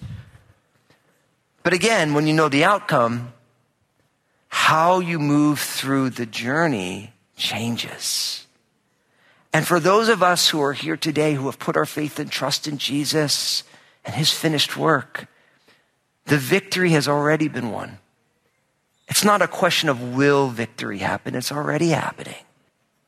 But 1.62 1.72
again, 1.72 2.14
when 2.14 2.26
you 2.26 2.32
know 2.32 2.48
the 2.48 2.64
outcome, 2.64 3.32
how 4.48 5.00
you 5.00 5.18
move 5.18 5.58
through 5.58 6.10
the 6.10 6.26
journey 6.26 7.12
changes. 7.36 8.46
And 9.52 9.66
for 9.66 9.78
those 9.78 10.08
of 10.08 10.22
us 10.22 10.48
who 10.48 10.62
are 10.62 10.72
here 10.72 10.96
today 10.96 11.34
who 11.34 11.46
have 11.46 11.58
put 11.58 11.76
our 11.76 11.86
faith 11.86 12.18
and 12.18 12.30
trust 12.30 12.66
in 12.66 12.78
Jesus 12.78 13.64
and 14.04 14.14
his 14.14 14.32
finished 14.32 14.76
work, 14.76 15.26
the 16.24 16.38
victory 16.38 16.90
has 16.90 17.08
already 17.08 17.48
been 17.48 17.70
won. 17.70 17.98
It's 19.08 19.24
not 19.24 19.42
a 19.42 19.48
question 19.48 19.88
of 19.88 20.14
will 20.14 20.48
victory 20.48 20.98
happen, 20.98 21.34
it's 21.34 21.52
already 21.52 21.88
happening. 21.88 22.44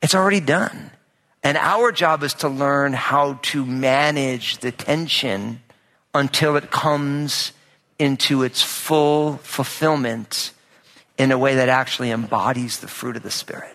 It's 0.02 0.14
already 0.14 0.40
done. 0.40 0.90
And 1.42 1.56
our 1.56 1.92
job 1.92 2.22
is 2.22 2.34
to 2.34 2.48
learn 2.48 2.92
how 2.92 3.38
to 3.42 3.64
manage 3.64 4.58
the 4.58 4.72
tension 4.72 5.62
until 6.14 6.56
it 6.56 6.70
comes 6.70 7.52
into 7.98 8.42
its 8.42 8.62
full 8.62 9.38
fulfillment 9.38 10.52
in 11.16 11.32
a 11.32 11.38
way 11.38 11.54
that 11.54 11.68
actually 11.68 12.10
embodies 12.10 12.80
the 12.80 12.88
fruit 12.88 13.16
of 13.16 13.22
the 13.22 13.30
Spirit. 13.30 13.73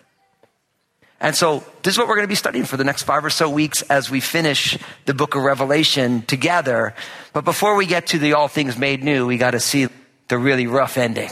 And 1.20 1.36
so 1.36 1.62
this 1.82 1.94
is 1.94 1.98
what 1.98 2.08
we're 2.08 2.16
going 2.16 2.26
to 2.26 2.28
be 2.28 2.34
studying 2.34 2.64
for 2.64 2.78
the 2.78 2.84
next 2.84 3.02
five 3.02 3.24
or 3.24 3.30
so 3.30 3.48
weeks 3.50 3.82
as 3.82 4.10
we 4.10 4.20
finish 4.20 4.78
the 5.04 5.12
book 5.12 5.34
of 5.34 5.42
Revelation 5.42 6.22
together. 6.22 6.94
But 7.34 7.44
before 7.44 7.76
we 7.76 7.86
get 7.86 8.08
to 8.08 8.18
the 8.18 8.32
all 8.32 8.48
things 8.48 8.78
made 8.78 9.04
new, 9.04 9.26
we 9.26 9.36
got 9.36 9.50
to 9.50 9.60
see 9.60 9.88
the 10.28 10.38
really 10.38 10.66
rough 10.66 10.96
ending. 10.96 11.28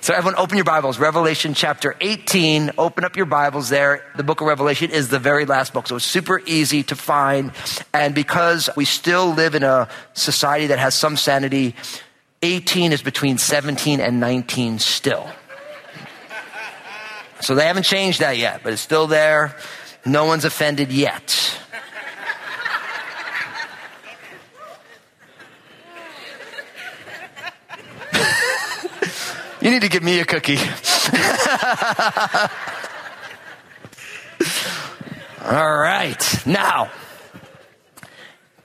So 0.00 0.12
everyone 0.12 0.38
open 0.38 0.56
your 0.56 0.64
Bibles, 0.64 0.98
Revelation 0.98 1.54
chapter 1.54 1.96
18. 2.00 2.72
Open 2.76 3.04
up 3.04 3.16
your 3.16 3.24
Bibles 3.24 3.68
there. 3.68 4.04
The 4.16 4.24
book 4.24 4.40
of 4.40 4.48
Revelation 4.48 4.90
is 4.90 5.08
the 5.08 5.20
very 5.20 5.46
last 5.46 5.72
book. 5.72 5.86
So 5.86 5.96
it's 5.96 6.04
super 6.04 6.42
easy 6.44 6.82
to 6.84 6.96
find. 6.96 7.52
And 7.94 8.14
because 8.14 8.68
we 8.76 8.84
still 8.84 9.32
live 9.32 9.54
in 9.54 9.62
a 9.62 9.88
society 10.12 10.66
that 10.66 10.80
has 10.80 10.94
some 10.94 11.16
sanity, 11.16 11.74
18 12.42 12.92
is 12.92 13.00
between 13.00 13.38
17 13.38 14.00
and 14.00 14.18
19 14.18 14.80
still. 14.80 15.26
So 17.42 17.54
they 17.56 17.66
haven't 17.66 17.82
changed 17.82 18.20
that 18.20 18.38
yet, 18.38 18.60
but 18.62 18.72
it's 18.72 18.80
still 18.80 19.08
there. 19.08 19.56
No 20.06 20.26
one's 20.26 20.44
offended 20.44 20.92
yet. 20.92 21.58
you 29.60 29.70
need 29.72 29.82
to 29.82 29.88
give 29.88 30.04
me 30.04 30.20
a 30.20 30.24
cookie. 30.24 30.56
All 35.44 35.76
right. 35.76 36.46
Now, 36.46 36.92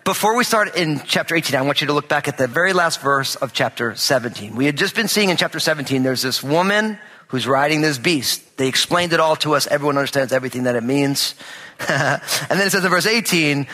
before 0.03 0.37
we 0.37 0.43
start 0.43 0.75
in 0.75 1.01
chapter 1.03 1.35
18, 1.35 1.55
I 1.55 1.63
want 1.63 1.81
you 1.81 1.87
to 1.87 1.93
look 1.93 2.07
back 2.07 2.27
at 2.27 2.37
the 2.37 2.45
very 2.47 2.73
last 2.73 3.01
verse 3.01 3.35
of 3.35 3.53
chapter 3.53 3.95
17. 3.95 4.55
We 4.55 4.67
had 4.67 4.77
just 4.77 4.93
been 4.93 5.07
seeing 5.07 5.29
in 5.29 5.37
chapter 5.37 5.59
17, 5.59 6.03
there's 6.03 6.21
this 6.21 6.43
woman 6.43 6.99
who's 7.27 7.47
riding 7.47 7.81
this 7.81 7.97
beast. 7.97 8.57
They 8.57 8.67
explained 8.67 9.13
it 9.13 9.19
all 9.19 9.35
to 9.37 9.55
us. 9.55 9.67
Everyone 9.67 9.97
understands 9.97 10.33
everything 10.33 10.63
that 10.63 10.75
it 10.75 10.83
means. 10.83 11.35
and 11.79 12.21
then 12.49 12.67
it 12.67 12.71
says 12.71 12.83
in 12.83 12.89
verse 12.89 13.05
18, 13.05 13.67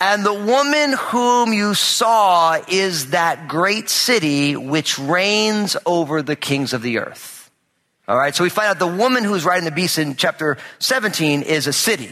and 0.00 0.24
the 0.24 0.34
woman 0.34 0.94
whom 0.98 1.52
you 1.52 1.74
saw 1.74 2.60
is 2.66 3.10
that 3.10 3.46
great 3.46 3.88
city 3.88 4.56
which 4.56 4.98
reigns 4.98 5.76
over 5.86 6.22
the 6.22 6.34
kings 6.34 6.72
of 6.72 6.82
the 6.82 6.98
earth. 6.98 7.50
All 8.08 8.16
right. 8.16 8.34
So 8.34 8.42
we 8.42 8.50
find 8.50 8.68
out 8.68 8.78
the 8.78 8.86
woman 8.86 9.22
who's 9.22 9.44
riding 9.44 9.64
the 9.64 9.70
beast 9.70 9.98
in 9.98 10.16
chapter 10.16 10.58
17 10.80 11.42
is 11.42 11.66
a 11.66 11.72
city 11.72 12.10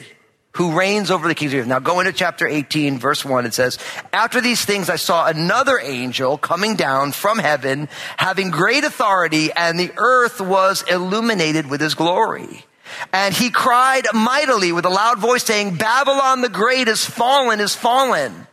who 0.53 0.77
reigns 0.77 1.11
over 1.11 1.29
the 1.29 1.35
kings 1.35 1.53
of 1.53 1.57
the 1.57 1.61
earth. 1.63 1.69
Now 1.69 1.79
go 1.79 2.01
into 2.01 2.13
chapter 2.13 2.47
18, 2.47 2.99
verse 2.99 3.25
1. 3.25 3.47
It 3.47 3.55
says, 3.55 3.79
After 4.13 4.41
these 4.41 4.65
things 4.65 4.91
I 4.91 4.97
saw 4.97 5.27
another 5.27 5.79
angel 5.79 6.39
coming 6.39 6.77
down 6.77 7.13
from 7.13 7.39
heaven, 7.39 7.89
having 8.17 8.51
great 8.51 8.85
authority, 8.85 9.53
and 9.53 9.79
the 9.79 9.93
earth 9.97 10.41
was 10.41 10.83
illuminated 10.83 11.71
with 11.71 11.81
his 11.81 11.95
glory. 11.95 12.65
And 13.13 13.33
he 13.33 13.51
cried 13.51 14.07
mightily 14.13 14.73
with 14.73 14.85
a 14.85 14.91
loud 14.91 15.19
voice 15.19 15.45
saying, 15.45 15.77
Babylon 15.77 16.43
the 16.43 16.49
great 16.49 16.89
is 16.89 17.05
fallen, 17.05 17.61
is 17.61 17.75
fallen 17.75 18.47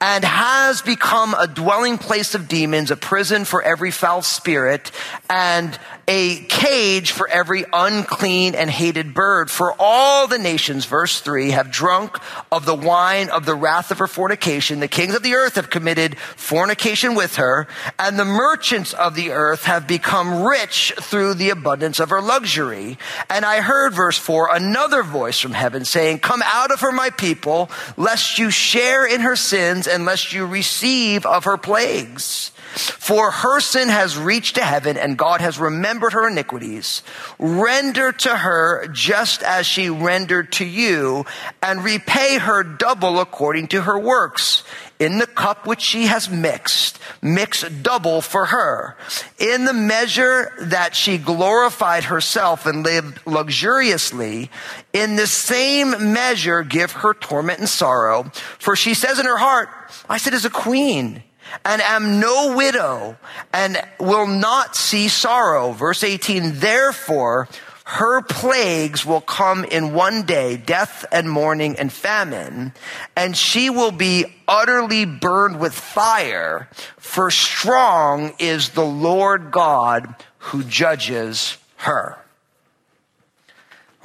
and 0.00 0.24
has 0.24 0.82
become 0.82 1.34
a 1.34 1.46
dwelling 1.46 1.96
place 1.96 2.34
of 2.34 2.48
demons, 2.48 2.90
a 2.90 2.96
prison 2.96 3.44
for 3.46 3.62
every 3.62 3.90
foul 3.90 4.20
spirit, 4.20 4.90
and 5.30 5.78
a 6.06 6.36
cage 6.44 7.10
for 7.10 7.26
every 7.28 7.64
unclean 7.72 8.54
and 8.54 8.70
hated 8.70 9.14
bird. 9.14 9.50
For 9.50 9.74
all 9.78 10.26
the 10.26 10.38
nations, 10.38 10.84
verse 10.84 11.20
3, 11.20 11.50
have 11.50 11.70
drunk 11.70 12.18
of 12.52 12.66
the 12.66 12.74
wine 12.74 13.30
of 13.30 13.46
the 13.46 13.54
wrath 13.54 13.90
of 13.90 13.98
her 13.98 14.06
fornication. 14.06 14.80
The 14.80 14.86
kings 14.86 15.14
of 15.14 15.22
the 15.22 15.34
earth 15.34 15.56
have 15.56 15.70
committed 15.70 16.18
fornication 16.18 17.14
with 17.14 17.36
her, 17.36 17.66
and 17.98 18.18
the 18.18 18.24
merchants 18.24 18.92
of 18.92 19.14
the 19.14 19.30
earth 19.30 19.64
have 19.64 19.88
become 19.88 20.44
rich 20.44 20.92
through 21.00 21.34
the 21.34 21.50
abundance 21.50 22.00
of 22.00 22.10
her 22.10 22.20
luxury. 22.20 22.98
And 23.30 23.44
I 23.44 23.62
heard, 23.62 23.94
verse 23.94 24.18
4, 24.18 24.54
another 24.54 25.02
voice 25.02 25.40
from 25.40 25.52
heaven 25.52 25.86
saying, 25.86 26.18
Come 26.18 26.42
out 26.44 26.70
of 26.70 26.80
her, 26.80 26.92
my 26.92 27.10
people, 27.10 27.70
lest 27.96 28.38
you 28.38 28.50
share 28.50 29.06
in 29.06 29.22
her 29.22 29.36
sins 29.36 29.85
and 29.86 30.04
lest 30.04 30.32
you 30.32 30.46
receive 30.46 31.26
of 31.26 31.44
her 31.44 31.56
plagues. 31.56 32.52
For 32.76 33.30
her 33.30 33.60
sin 33.60 33.88
has 33.88 34.18
reached 34.18 34.56
to 34.56 34.62
heaven 34.62 34.98
and 34.98 35.16
God 35.16 35.40
has 35.40 35.58
remembered 35.58 36.12
her 36.12 36.28
iniquities. 36.28 37.02
Render 37.38 38.12
to 38.12 38.36
her 38.36 38.86
just 38.88 39.42
as 39.42 39.66
she 39.66 39.88
rendered 39.88 40.52
to 40.52 40.64
you 40.66 41.24
and 41.62 41.82
repay 41.82 42.36
her 42.38 42.62
double 42.62 43.18
according 43.18 43.68
to 43.68 43.82
her 43.82 43.98
works. 43.98 44.62
In 44.98 45.18
the 45.18 45.26
cup 45.26 45.66
which 45.66 45.80
she 45.80 46.06
has 46.06 46.28
mixed, 46.28 46.98
mix 47.22 47.62
double 47.62 48.20
for 48.20 48.46
her. 48.46 48.96
In 49.38 49.64
the 49.64 49.74
measure 49.74 50.52
that 50.60 50.94
she 50.94 51.18
glorified 51.18 52.04
herself 52.04 52.66
and 52.66 52.82
lived 52.82 53.20
luxuriously, 53.26 54.50
in 54.92 55.16
the 55.16 55.26
same 55.26 56.12
measure 56.12 56.62
give 56.62 56.92
her 56.92 57.12
torment 57.12 57.58
and 57.60 57.68
sorrow. 57.68 58.24
For 58.58 58.74
she 58.74 58.94
says 58.94 59.18
in 59.18 59.26
her 59.26 59.36
heart, 59.36 59.68
I 60.08 60.18
sit 60.18 60.34
as 60.34 60.44
a 60.44 60.50
queen 60.50 61.22
and 61.64 61.82
am 61.82 62.20
no 62.20 62.54
widow 62.56 63.16
and 63.52 63.80
will 63.98 64.26
not 64.26 64.76
see 64.76 65.08
sorrow. 65.08 65.72
Verse 65.72 66.02
18, 66.04 66.58
therefore, 66.60 67.48
her 67.84 68.20
plagues 68.22 69.06
will 69.06 69.20
come 69.20 69.64
in 69.64 69.94
one 69.94 70.24
day, 70.24 70.56
death 70.56 71.04
and 71.12 71.30
mourning 71.30 71.78
and 71.78 71.92
famine, 71.92 72.72
and 73.14 73.36
she 73.36 73.70
will 73.70 73.92
be 73.92 74.24
utterly 74.48 75.04
burned 75.04 75.60
with 75.60 75.72
fire, 75.72 76.68
for 76.98 77.30
strong 77.30 78.34
is 78.40 78.70
the 78.70 78.84
Lord 78.84 79.52
God 79.52 80.16
who 80.38 80.64
judges 80.64 81.58
her. 81.76 82.18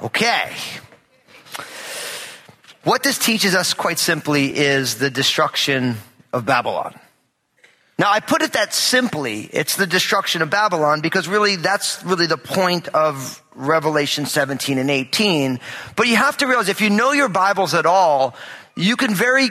Okay. 0.00 0.52
What 2.84 3.04
this 3.04 3.16
teaches 3.16 3.54
us 3.54 3.74
quite 3.74 4.00
simply 4.00 4.56
is 4.56 4.96
the 4.96 5.08
destruction 5.08 5.96
of 6.32 6.44
Babylon. 6.44 6.98
Now, 7.96 8.10
I 8.10 8.18
put 8.18 8.42
it 8.42 8.54
that 8.54 8.74
simply. 8.74 9.48
It's 9.52 9.76
the 9.76 9.86
destruction 9.86 10.42
of 10.42 10.50
Babylon 10.50 11.00
because 11.00 11.28
really 11.28 11.54
that's 11.54 12.02
really 12.04 12.26
the 12.26 12.36
point 12.36 12.88
of 12.88 13.40
Revelation 13.54 14.26
17 14.26 14.78
and 14.78 14.90
18. 14.90 15.60
But 15.94 16.08
you 16.08 16.16
have 16.16 16.38
to 16.38 16.48
realize 16.48 16.68
if 16.68 16.80
you 16.80 16.90
know 16.90 17.12
your 17.12 17.28
Bibles 17.28 17.74
at 17.74 17.86
all, 17.86 18.34
you 18.74 18.96
can 18.96 19.14
very 19.14 19.50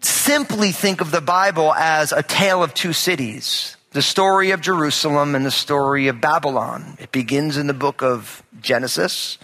simply 0.00 0.72
think 0.72 1.00
of 1.00 1.10
the 1.10 1.22
Bible 1.22 1.72
as 1.72 2.12
a 2.12 2.22
tale 2.22 2.62
of 2.62 2.74
two 2.74 2.92
cities. 2.92 3.76
The 3.92 4.02
story 4.02 4.50
of 4.50 4.60
Jerusalem 4.60 5.34
and 5.34 5.46
the 5.46 5.50
story 5.50 6.08
of 6.08 6.20
Babylon. 6.20 6.98
It 7.00 7.10
begins 7.10 7.56
in 7.56 7.68
the 7.68 7.74
book 7.74 8.02
of 8.02 8.42
Genesis. 8.60 9.38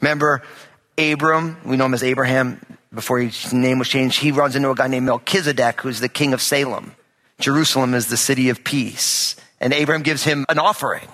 Remember, 0.00 0.42
Abram, 1.00 1.56
we 1.64 1.76
know 1.76 1.86
him 1.86 1.94
as 1.94 2.02
Abraham 2.02 2.60
before 2.92 3.20
his 3.20 3.52
name 3.52 3.78
was 3.78 3.88
changed, 3.88 4.20
he 4.20 4.32
runs 4.32 4.56
into 4.56 4.70
a 4.70 4.74
guy 4.74 4.88
named 4.88 5.06
Melchizedek, 5.06 5.80
who's 5.80 6.00
the 6.00 6.08
king 6.08 6.32
of 6.32 6.42
Salem. 6.42 6.94
Jerusalem 7.38 7.94
is 7.94 8.08
the 8.08 8.16
city 8.16 8.48
of 8.50 8.64
peace. 8.64 9.36
And 9.60 9.72
Abraham 9.72 10.02
gives 10.02 10.24
him 10.24 10.44
an 10.48 10.58
offering. 10.58 11.06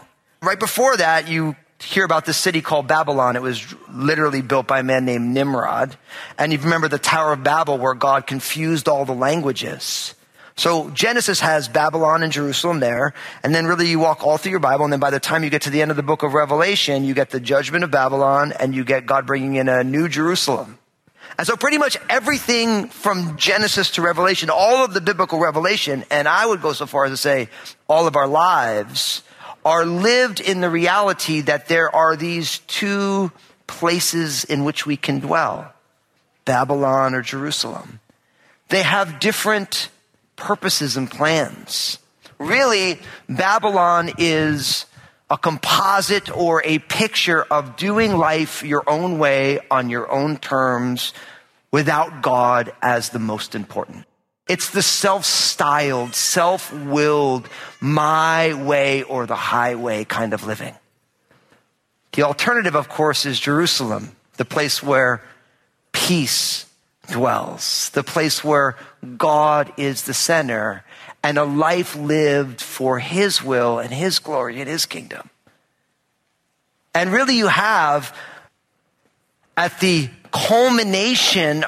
Right 0.42 0.58
before 0.58 0.96
that, 0.96 1.28
you 1.28 1.56
hear 1.80 2.04
about 2.04 2.24
this 2.24 2.36
city 2.36 2.62
called 2.62 2.86
Babylon. 2.88 3.36
It 3.36 3.42
was 3.42 3.74
literally 3.90 4.40
built 4.40 4.66
by 4.66 4.80
a 4.80 4.82
man 4.82 5.04
named 5.04 5.34
Nimrod. 5.34 5.96
And 6.38 6.52
you 6.52 6.58
remember 6.58 6.88
the 6.88 6.98
Tower 6.98 7.34
of 7.34 7.42
Babel 7.42 7.78
where 7.78 7.94
God 7.94 8.26
confused 8.26 8.88
all 8.88 9.04
the 9.04 9.14
languages. 9.14 10.14
So 10.58 10.88
Genesis 10.90 11.40
has 11.40 11.68
Babylon 11.68 12.22
and 12.22 12.32
Jerusalem 12.32 12.80
there, 12.80 13.12
and 13.42 13.54
then 13.54 13.66
really 13.66 13.88
you 13.88 13.98
walk 13.98 14.26
all 14.26 14.38
through 14.38 14.52
your 14.52 14.60
Bible, 14.60 14.84
and 14.84 14.92
then 14.92 15.00
by 15.00 15.10
the 15.10 15.20
time 15.20 15.44
you 15.44 15.50
get 15.50 15.62
to 15.62 15.70
the 15.70 15.82
end 15.82 15.90
of 15.90 15.98
the 15.98 16.02
book 16.02 16.22
of 16.22 16.32
Revelation, 16.32 17.04
you 17.04 17.12
get 17.12 17.28
the 17.28 17.40
judgment 17.40 17.84
of 17.84 17.90
Babylon, 17.90 18.52
and 18.52 18.74
you 18.74 18.82
get 18.82 19.04
God 19.04 19.26
bringing 19.26 19.56
in 19.56 19.68
a 19.68 19.84
new 19.84 20.08
Jerusalem. 20.08 20.78
And 21.36 21.46
so 21.46 21.56
pretty 21.56 21.76
much 21.76 21.98
everything 22.08 22.88
from 22.88 23.36
Genesis 23.36 23.90
to 23.92 24.02
Revelation, 24.02 24.48
all 24.48 24.82
of 24.82 24.94
the 24.94 25.02
biblical 25.02 25.38
revelation, 25.38 26.04
and 26.10 26.26
I 26.26 26.46
would 26.46 26.62
go 26.62 26.72
so 26.72 26.86
far 26.86 27.04
as 27.04 27.10
to 27.10 27.18
say 27.18 27.50
all 27.86 28.06
of 28.06 28.16
our 28.16 28.28
lives, 28.28 29.22
are 29.62 29.84
lived 29.84 30.40
in 30.40 30.62
the 30.62 30.70
reality 30.70 31.42
that 31.42 31.68
there 31.68 31.94
are 31.94 32.16
these 32.16 32.60
two 32.60 33.30
places 33.66 34.44
in 34.44 34.64
which 34.64 34.86
we 34.86 34.96
can 34.96 35.18
dwell 35.18 35.70
Babylon 36.46 37.14
or 37.14 37.20
Jerusalem. 37.20 38.00
They 38.68 38.82
have 38.82 39.20
different 39.20 39.90
purposes 40.36 40.96
and 40.96 41.10
plans. 41.10 41.98
Really, 42.38 42.98
Babylon 43.28 44.12
is 44.18 44.86
a 45.28 45.36
composite 45.36 46.30
or 46.36 46.62
a 46.64 46.78
picture 46.78 47.42
of 47.42 47.76
doing 47.76 48.16
life 48.16 48.62
your 48.62 48.84
own 48.86 49.18
way 49.18 49.58
on 49.70 49.90
your 49.90 50.10
own 50.10 50.36
terms 50.36 51.12
without 51.72 52.22
God 52.22 52.72
as 52.80 53.10
the 53.10 53.18
most 53.18 53.54
important. 53.54 54.04
It's 54.48 54.70
the 54.70 54.82
self-styled, 54.82 56.14
self-willed, 56.14 57.48
my 57.80 58.54
way 58.54 59.02
or 59.02 59.26
the 59.26 59.34
highway 59.34 60.04
kind 60.04 60.32
of 60.32 60.46
living. 60.46 60.74
The 62.12 62.22
alternative, 62.22 62.76
of 62.76 62.88
course, 62.88 63.26
is 63.26 63.40
Jerusalem, 63.40 64.14
the 64.36 64.44
place 64.44 64.82
where 64.82 65.22
peace 65.92 66.66
dwells, 67.10 67.90
the 67.90 68.04
place 68.04 68.44
where 68.44 68.76
God 69.16 69.72
is 69.76 70.02
the 70.02 70.14
center 70.14 70.84
and 71.22 71.38
a 71.38 71.44
life 71.44 71.96
lived 71.96 72.60
for 72.60 72.98
His 72.98 73.42
will 73.42 73.78
and 73.78 73.92
His 73.92 74.18
glory 74.18 74.60
and 74.60 74.68
His 74.68 74.86
kingdom. 74.86 75.30
And 76.94 77.12
really, 77.12 77.36
you 77.36 77.48
have 77.48 78.16
at 79.56 79.80
the 79.80 80.08
culmination 80.32 81.64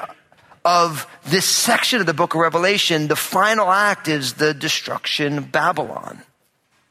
of 0.63 1.07
this 1.25 1.45
section 1.45 1.99
of 1.99 2.05
the 2.05 2.13
book 2.13 2.35
of 2.35 2.41
Revelation, 2.41 3.07
the 3.07 3.15
final 3.15 3.69
act 3.69 4.07
is 4.07 4.33
the 4.33 4.53
destruction 4.53 5.37
of 5.37 5.51
Babylon. 5.51 6.21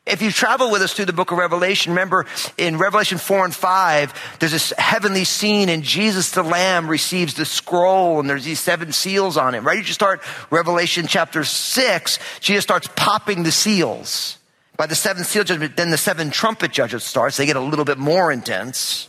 If 0.08 0.22
you 0.22 0.32
travel 0.32 0.70
with 0.70 0.80
us 0.80 0.94
through 0.94 1.04
the 1.04 1.12
book 1.12 1.32
of 1.32 1.38
Revelation, 1.38 1.92
remember 1.92 2.24
in 2.56 2.78
Revelation 2.78 3.18
4 3.18 3.44
and 3.44 3.54
5, 3.54 4.38
there's 4.38 4.52
this 4.52 4.72
heavenly 4.78 5.24
scene 5.24 5.68
and 5.68 5.82
Jesus 5.82 6.30
the 6.30 6.42
Lamb 6.42 6.88
receives 6.88 7.34
the 7.34 7.44
scroll 7.44 8.18
and 8.18 8.28
there's 8.28 8.44
these 8.44 8.60
seven 8.60 8.92
seals 8.92 9.36
on 9.36 9.54
it, 9.54 9.60
right? 9.60 9.76
You 9.76 9.82
just 9.82 9.98
start 9.98 10.22
Revelation 10.50 11.06
chapter 11.06 11.44
6, 11.44 12.18
Jesus 12.40 12.64
starts 12.64 12.88
popping 12.96 13.42
the 13.42 13.52
seals. 13.52 14.38
By 14.78 14.86
the 14.86 14.94
seventh 14.94 15.26
seal 15.26 15.44
judgment, 15.44 15.76
then 15.76 15.90
the 15.90 15.98
seven 15.98 16.30
trumpet 16.30 16.70
judgment 16.70 17.02
starts. 17.02 17.36
They 17.36 17.46
get 17.46 17.56
a 17.56 17.60
little 17.60 17.84
bit 17.84 17.98
more 17.98 18.30
intense. 18.30 19.07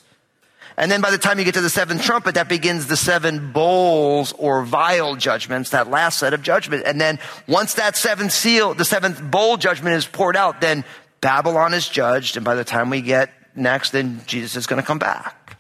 And 0.80 0.90
then 0.90 1.02
by 1.02 1.12
the 1.12 1.18
time 1.18 1.38
you 1.38 1.46
get 1.46 1.56
to 1.56 1.62
the 1.62 1.70
seventh 1.70 2.04
trumpet, 2.04 2.36
that 2.36 2.48
begins 2.48 2.88
the 2.88 2.96
seven 2.96 3.52
bowls 3.52 4.32
or 4.38 4.64
vial 4.64 5.18
judgments, 5.18 5.72
that 5.72 5.90
last 5.90 6.20
set 6.20 6.34
of 6.34 6.42
judgment. 6.42 6.84
And 6.86 7.02
then 7.02 7.20
once 7.48 7.74
that 7.74 7.98
seventh 7.98 8.32
seal, 8.32 8.74
the 8.74 8.86
seventh 8.86 9.22
bowl 9.22 9.58
judgment 9.58 9.98
is 9.98 10.08
poured 10.08 10.38
out, 10.38 10.62
then 10.62 10.86
Babylon 11.20 11.74
is 11.74 11.90
judged. 11.90 12.38
And 12.38 12.46
by 12.46 12.56
the 12.56 12.64
time 12.64 12.90
we 12.90 13.02
get 13.02 13.30
next, 13.58 13.92
then 13.92 14.22
Jesus 14.26 14.56
is 14.56 14.68
going 14.68 14.82
to 14.82 14.88
come 14.88 15.00
back. 15.00 15.58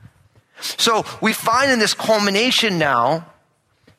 So 0.61 1.05
we 1.21 1.33
find 1.33 1.69
in 1.69 1.79
this 1.79 1.93
culmination 1.93 2.77
now, 2.77 3.27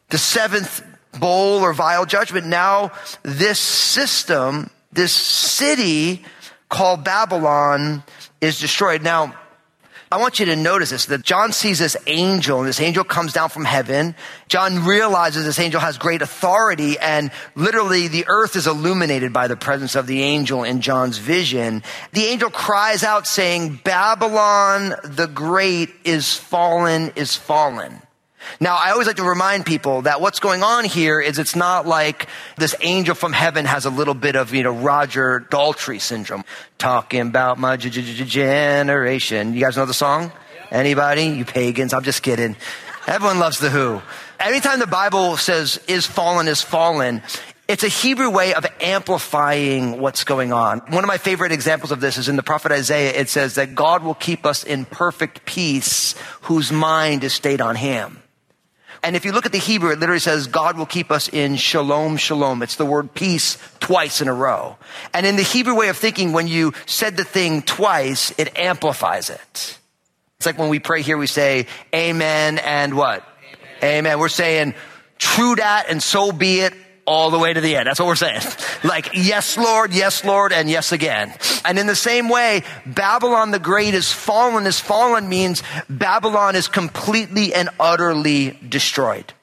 the 0.08 0.18
seventh 0.18 0.82
bowl 1.18 1.60
or 1.60 1.74
vial 1.74 2.06
judgment, 2.06 2.46
now 2.46 2.92
this 3.22 3.60
system, 3.60 4.70
this 4.90 5.12
city 5.12 6.24
called 6.70 7.04
Babylon 7.04 8.04
is 8.40 8.58
destroyed. 8.58 9.02
Now, 9.02 9.34
I 10.12 10.16
want 10.16 10.40
you 10.40 10.46
to 10.46 10.56
notice 10.56 10.90
this, 10.90 11.06
that 11.06 11.22
John 11.22 11.52
sees 11.52 11.78
this 11.78 11.96
angel 12.08 12.58
and 12.58 12.68
this 12.68 12.80
angel 12.80 13.04
comes 13.04 13.32
down 13.32 13.48
from 13.48 13.64
heaven. 13.64 14.16
John 14.48 14.84
realizes 14.84 15.44
this 15.44 15.60
angel 15.60 15.80
has 15.80 15.98
great 15.98 16.20
authority 16.20 16.98
and 16.98 17.30
literally 17.54 18.08
the 18.08 18.24
earth 18.26 18.56
is 18.56 18.66
illuminated 18.66 19.32
by 19.32 19.46
the 19.46 19.56
presence 19.56 19.94
of 19.94 20.08
the 20.08 20.20
angel 20.22 20.64
in 20.64 20.80
John's 20.80 21.18
vision. 21.18 21.84
The 22.10 22.24
angel 22.24 22.50
cries 22.50 23.04
out 23.04 23.28
saying, 23.28 23.82
Babylon 23.84 24.96
the 25.04 25.30
great 25.32 25.90
is 26.02 26.34
fallen, 26.34 27.12
is 27.14 27.36
fallen. 27.36 28.02
Now, 28.58 28.76
I 28.76 28.90
always 28.90 29.06
like 29.06 29.16
to 29.16 29.24
remind 29.24 29.66
people 29.66 30.02
that 30.02 30.20
what's 30.20 30.40
going 30.40 30.62
on 30.62 30.84
here 30.84 31.20
is 31.20 31.38
it's 31.38 31.56
not 31.56 31.86
like 31.86 32.28
this 32.56 32.74
angel 32.80 33.14
from 33.14 33.32
heaven 33.32 33.64
has 33.64 33.86
a 33.86 33.90
little 33.90 34.14
bit 34.14 34.36
of, 34.36 34.52
you 34.54 34.62
know, 34.62 34.72
Roger 34.72 35.46
Daltrey 35.50 36.00
syndrome. 36.00 36.44
Talking 36.78 37.22
about 37.22 37.58
my 37.58 37.76
generation. 37.76 39.54
You 39.54 39.60
guys 39.60 39.76
know 39.76 39.86
the 39.86 39.94
song? 39.94 40.32
Anybody? 40.70 41.24
You 41.24 41.44
pagans? 41.44 41.92
I'm 41.92 42.04
just 42.04 42.22
kidding. 42.22 42.56
Everyone 43.06 43.38
loves 43.38 43.58
the 43.58 43.70
Who. 43.70 44.00
Anytime 44.38 44.78
the 44.78 44.86
Bible 44.86 45.36
says 45.36 45.80
is 45.88 46.06
fallen 46.06 46.48
is 46.48 46.62
fallen, 46.62 47.22
it's 47.68 47.84
a 47.84 47.88
Hebrew 47.88 48.30
way 48.30 48.54
of 48.54 48.66
amplifying 48.80 50.00
what's 50.00 50.24
going 50.24 50.52
on. 50.52 50.80
One 50.88 51.04
of 51.04 51.08
my 51.08 51.18
favorite 51.18 51.52
examples 51.52 51.92
of 51.92 52.00
this 52.00 52.18
is 52.18 52.28
in 52.28 52.36
the 52.36 52.42
prophet 52.42 52.72
Isaiah. 52.72 53.12
It 53.12 53.28
says 53.28 53.54
that 53.54 53.74
God 53.74 54.02
will 54.02 54.14
keep 54.14 54.44
us 54.44 54.64
in 54.64 54.84
perfect 54.84 55.44
peace 55.44 56.14
whose 56.42 56.72
mind 56.72 57.22
is 57.22 57.32
stayed 57.32 57.60
on 57.60 57.76
him. 57.76 58.19
And 59.02 59.16
if 59.16 59.24
you 59.24 59.32
look 59.32 59.46
at 59.46 59.52
the 59.52 59.58
Hebrew, 59.58 59.90
it 59.92 59.98
literally 59.98 60.20
says 60.20 60.46
God 60.46 60.76
will 60.76 60.86
keep 60.86 61.10
us 61.10 61.28
in 61.28 61.56
shalom, 61.56 62.16
shalom. 62.16 62.62
It's 62.62 62.76
the 62.76 62.84
word 62.84 63.14
peace 63.14 63.56
twice 63.80 64.20
in 64.20 64.28
a 64.28 64.34
row. 64.34 64.76
And 65.14 65.24
in 65.24 65.36
the 65.36 65.42
Hebrew 65.42 65.74
way 65.74 65.88
of 65.88 65.96
thinking, 65.96 66.32
when 66.32 66.48
you 66.48 66.74
said 66.86 67.16
the 67.16 67.24
thing 67.24 67.62
twice, 67.62 68.32
it 68.38 68.58
amplifies 68.58 69.30
it. 69.30 69.78
It's 70.36 70.46
like 70.46 70.58
when 70.58 70.68
we 70.68 70.78
pray 70.78 71.02
here, 71.02 71.16
we 71.16 71.26
say 71.26 71.66
amen 71.94 72.58
and 72.58 72.94
what? 72.94 73.24
Amen. 73.82 73.98
amen. 73.98 74.18
We're 74.18 74.28
saying 74.28 74.74
true 75.18 75.54
that 75.56 75.86
and 75.88 76.02
so 76.02 76.32
be 76.32 76.60
it 76.60 76.74
all 77.10 77.30
the 77.30 77.38
way 77.40 77.52
to 77.52 77.60
the 77.60 77.74
end. 77.74 77.88
That's 77.88 77.98
what 77.98 78.06
we're 78.06 78.14
saying. 78.14 78.40
Like, 78.84 79.10
yes, 79.14 79.58
Lord, 79.58 79.92
yes, 79.92 80.24
Lord, 80.24 80.52
and 80.52 80.70
yes 80.70 80.92
again. 80.92 81.34
And 81.64 81.76
in 81.76 81.88
the 81.88 81.96
same 81.96 82.28
way, 82.28 82.62
Babylon 82.86 83.50
the 83.50 83.58
Great 83.58 83.94
is 83.94 84.12
fallen. 84.12 84.64
Is 84.64 84.78
fallen 84.78 85.28
means 85.28 85.64
Babylon 85.88 86.54
is 86.54 86.68
completely 86.68 87.52
and 87.52 87.68
utterly 87.80 88.56
destroyed. 88.68 89.34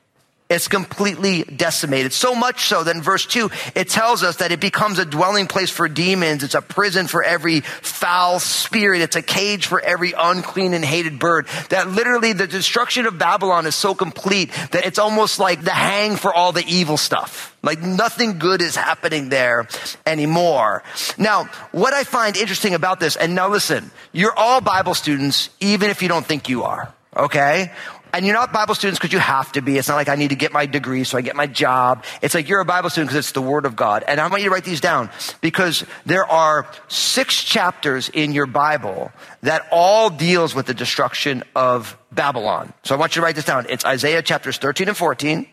It's 0.50 0.70
completely 0.70 1.44
decimated. 1.44 2.13
So 2.13 2.34
much 2.34 2.70
so 2.70 2.84
that 2.84 2.96
in 2.96 3.01
verse 3.01 3.25
2, 3.25 3.50
it 3.75 3.89
tells 3.89 4.24
us 4.24 4.38
that 4.38 4.54
it 4.54 4.62
becomes 4.62 4.98
a 4.98 5.04
dwelling 5.04 5.46
place 5.46 5.70
for 5.70 5.89
demons. 5.89 6.42
It's 6.42 6.56
a 6.56 6.62
prison 6.62 7.08
for 7.08 7.22
every 7.22 7.62
foul 7.62 8.39
spirit. 8.39 9.01
It's 9.01 9.18
a 9.18 9.22
cage 9.22 9.66
for 9.66 9.82
every 9.82 10.13
unclean 10.18 10.74
and 10.74 10.86
hated 10.86 11.20
bird. 11.20 11.48
That 11.70 11.89
literally 11.89 12.32
the 12.32 12.48
destruction 12.48 13.06
of 13.08 13.18
Babylon 13.18 13.66
is 13.66 13.75
so 13.75 13.94
complete 13.94 14.51
that 14.72 14.86
it's 14.86 15.00
almost 15.00 15.38
like 15.38 15.63
the 15.63 15.72
hang 15.72 16.16
for 16.16 16.34
all 16.34 16.54
the 16.54 16.63
evil 16.66 16.95
stuff. 16.95 17.54
Like 17.62 17.82
nothing 17.82 18.39
good 18.39 18.62
is 18.62 18.78
happening 18.78 19.28
there 19.28 19.67
anymore. 20.06 20.84
Now, 21.17 21.45
what 21.74 21.93
I 21.93 22.06
find 22.06 22.38
interesting 22.38 22.74
about 22.74 23.02
this, 23.02 23.17
and 23.17 23.36
now 23.36 23.50
listen, 23.50 23.91
you're 24.13 24.38
all 24.38 24.62
Bible 24.62 24.93
students, 24.93 25.50
even 25.60 25.89
if 25.89 26.02
you 26.02 26.08
don't 26.08 26.26
think 26.26 26.48
you 26.48 26.63
are. 26.63 26.93
Okay? 27.17 27.71
And 28.13 28.26
you're 28.26 28.36
not 28.36 28.54
Bible 28.54 28.76
students 28.76 29.00
because 29.00 29.13
you 29.13 29.20
have 29.20 29.52
to 29.54 29.62
be. 29.62 29.78
It's 29.78 29.88
not 29.88 29.96
like 29.96 30.10
I 30.10 30.15
need 30.15 30.30
to 30.30 30.36
get 30.36 30.52
my 30.52 30.65
degree 30.65 31.04
so 31.04 31.17
I 31.17 31.22
get 31.22 31.36
my 31.36 31.48
job. 31.48 32.04
It's 32.22 32.34
like 32.34 32.48
you're 32.48 32.60
a 32.60 32.65
Bible 32.65 32.89
student 32.89 33.10
because 33.10 33.26
it's 33.26 33.32
the 33.32 33.41
Word 33.41 33.65
of 33.65 33.76
God. 33.76 34.04
And 34.08 34.20
I 34.20 34.28
want 34.28 34.43
you 34.43 34.50
to 34.50 34.54
write 34.54 34.63
these 34.63 34.82
down 34.82 35.10
because 35.41 35.86
there 36.06 36.26
are 36.26 36.67
six 36.88 37.43
chapters 37.43 38.10
in 38.10 38.32
your 38.32 38.46
Bible 38.46 39.12
that 39.41 39.67
all 39.72 40.10
deals 40.10 40.56
with 40.56 40.65
the 40.65 40.74
destruction 40.74 41.43
of 41.56 41.98
Babylon. 42.12 42.74
So 42.84 42.96
I 42.96 42.98
want 42.98 43.15
you 43.15 43.22
to 43.22 43.26
write 43.26 43.36
this 43.36 43.46
down. 43.46 43.65
It's 43.70 43.86
Isaiah 43.86 44.22
chapters 44.22 44.58
13 44.58 44.88
and 44.88 44.98
14, 44.98 45.48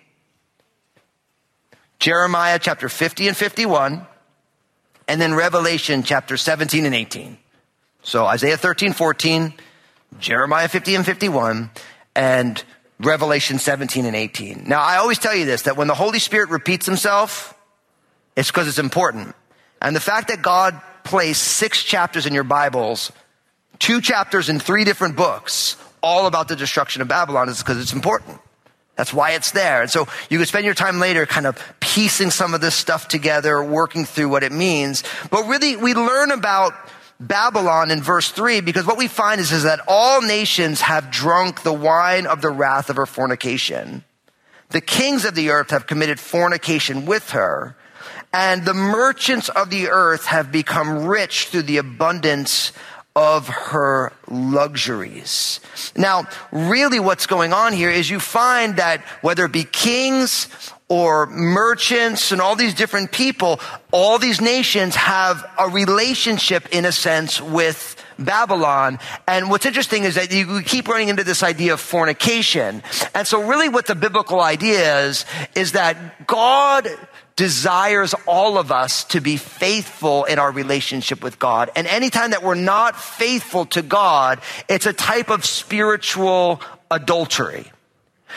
Jeremiah 1.99 2.59
chapter 2.59 2.88
50 2.88 3.29
and 3.29 3.37
51, 3.37 4.07
and 5.09 5.21
then 5.21 5.35
Revelation 5.35 6.03
chapter 6.03 6.37
17 6.37 6.87
and 6.87 6.95
18. 6.95 7.38
So 8.03 8.27
Isaiah 8.27 8.57
13, 8.57 8.93
14, 8.93 9.55
Jeremiah 10.19 10.69
50 10.69 10.95
and 10.97 11.07
51, 11.07 11.71
and 12.14 12.62
Revelation 13.00 13.59
17 13.59 14.07
and 14.07 14.16
18. 14.16 14.64
Now, 14.66 14.83
I 14.83 14.96
always 14.96 15.18
tell 15.18 15.35
you 15.35 15.44
this, 15.44 15.62
that 15.62 15.77
when 15.77 15.88
the 15.88 15.94
Holy 15.94 16.18
Spirit 16.18 16.50
repeats 16.50 16.87
himself, 16.87 17.55
it's 18.37 18.50
because 18.50 18.68
it's 18.68 18.79
important. 18.79 19.35
And 19.83 19.94
the 19.94 20.00
fact 20.00 20.29
that 20.29 20.42
God 20.42 20.81
placed 21.03 21.42
six 21.42 21.83
chapters 21.83 22.27
in 22.27 22.35
your 22.35 22.44
Bibles, 22.44 23.12
two 23.79 24.00
chapters 24.00 24.48
in 24.48 24.59
three 24.59 24.85
different 24.85 25.16
books, 25.16 25.77
all 26.03 26.27
about 26.27 26.48
the 26.48 26.57
destruction 26.57 27.03
of 27.03 27.09
Babylon 27.09 27.48
is 27.48 27.59
because 27.59 27.81
it's 27.81 27.92
important. 27.92 28.40
That's 28.96 29.12
why 29.12 29.33
it's 29.33 29.50
there. 29.50 29.83
And 29.83 29.90
so 29.90 30.07
you 30.31 30.38
can 30.38 30.46
spend 30.46 30.64
your 30.64 30.74
time 30.74 31.00
later 31.00 31.27
kind 31.27 31.46
of 31.46 31.61
piecing 31.81 32.31
some 32.31 32.55
of 32.55 32.61
this 32.61 32.74
stuff 32.74 33.09
together, 33.09 33.62
working 33.62 34.05
through 34.05 34.29
what 34.29 34.44
it 34.44 34.53
means. 34.53 35.03
But 35.31 35.48
really, 35.48 35.77
we 35.77 35.94
learn 35.94 36.31
about 36.31 36.74
Babylon 37.27 37.91
in 37.91 38.03
verse 38.03 38.31
3 38.31 38.61
because 38.61 38.87
what 38.87 38.99
we 38.99 39.09
find 39.09 39.41
is, 39.41 39.53
is 39.53 39.63
that 39.65 39.81
all 39.87 40.23
nations 40.23 40.81
have 40.83 41.11
drunk 41.11 41.63
the 41.63 41.73
wine 41.73 42.27
of 42.27 42.43
the 42.43 42.51
wrath 42.51 42.91
of 42.91 42.97
her 42.97 43.07
fornication. 43.07 44.05
The 44.71 44.81
kings 44.81 45.25
of 45.25 45.35
the 45.35 45.51
earth 45.51 45.71
have 45.71 45.87
committed 45.87 46.19
fornication 46.19 47.07
with 47.07 47.31
her, 47.31 47.77
and 48.33 48.65
the 48.65 48.75
merchants 48.75 49.49
of 49.49 49.71
the 49.71 49.89
earth 49.89 50.27
have 50.27 50.51
become 50.51 51.07
rich 51.07 51.47
through 51.47 51.63
the 51.63 51.77
abundance 51.77 52.73
of 53.17 53.47
her 53.47 54.13
luxuries. 54.29 55.61
Now, 55.97 56.27
really 56.51 56.99
what's 56.99 57.27
going 57.27 57.53
on 57.53 57.73
here 57.73 57.91
is 57.91 58.11
you 58.11 58.19
find 58.19 58.77
that 58.77 59.03
whether 59.21 59.45
it 59.45 59.53
be 59.53 59.65
kings 59.65 60.49
or 60.88 61.27
merchants 61.27 62.31
and 62.31 62.40
all 62.40 62.57
these 62.57 62.75
different 62.75 63.11
people, 63.11 63.59
all 63.90 64.18
these 64.18 64.40
nations 64.40 64.94
have 64.97 65.44
a 65.59 65.68
relationship 65.68 66.68
in 66.73 66.85
a 66.85 66.92
sense 66.92 67.40
with 67.40 67.97
Babylon. 68.18 68.99
And 69.27 69.51
what's 69.51 69.66
interesting 69.66 70.05
is 70.05 70.14
that 70.16 70.33
you 70.33 70.62
keep 70.62 70.87
running 70.87 71.09
into 71.09 71.25
this 71.25 71.42
idea 71.42 71.73
of 71.73 71.81
fornication. 71.81 72.83
And 73.14 73.27
so 73.27 73.42
really 73.42 73.68
what 73.68 73.87
the 73.87 73.94
biblical 73.94 74.40
idea 74.40 75.07
is, 75.07 75.25
is 75.55 75.73
that 75.73 76.27
God 76.27 76.88
desires 77.37 78.14
all 78.27 78.59
of 78.59 78.70
us 78.70 79.05
to 79.05 79.20
be 79.20 79.37
faithful 79.37 80.25
in 80.25 80.38
our 80.38 80.53
relationship 80.53 81.23
with 81.23 81.38
God. 81.38 81.70
And 81.75 81.87
anytime 81.87 82.31
that 82.31 82.44
we're 82.44 82.55
not 82.55 83.01
faithful 83.01 83.66
to 83.66 83.83
God, 83.83 84.40
it's 84.68 84.87
a 84.87 84.92
type 84.92 85.31
of 85.31 85.44
spiritual 85.44 86.61
adultery. 86.90 87.73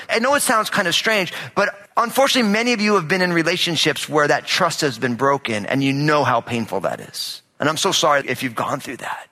I 0.09 0.19
know 0.19 0.35
it 0.35 0.41
sounds 0.41 0.69
kind 0.69 0.87
of 0.87 0.95
strange, 0.95 1.33
but 1.55 1.69
unfortunately, 1.95 2.51
many 2.51 2.73
of 2.73 2.81
you 2.81 2.95
have 2.95 3.07
been 3.07 3.21
in 3.21 3.33
relationships 3.33 4.07
where 4.07 4.27
that 4.27 4.45
trust 4.45 4.81
has 4.81 4.97
been 4.97 5.15
broken 5.15 5.65
and 5.65 5.83
you 5.83 5.93
know 5.93 6.23
how 6.23 6.41
painful 6.41 6.81
that 6.81 6.99
is. 6.99 7.41
And 7.59 7.67
I'm 7.67 7.77
so 7.77 7.91
sorry 7.91 8.23
if 8.27 8.43
you've 8.43 8.55
gone 8.55 8.79
through 8.79 8.97
that. 8.97 9.27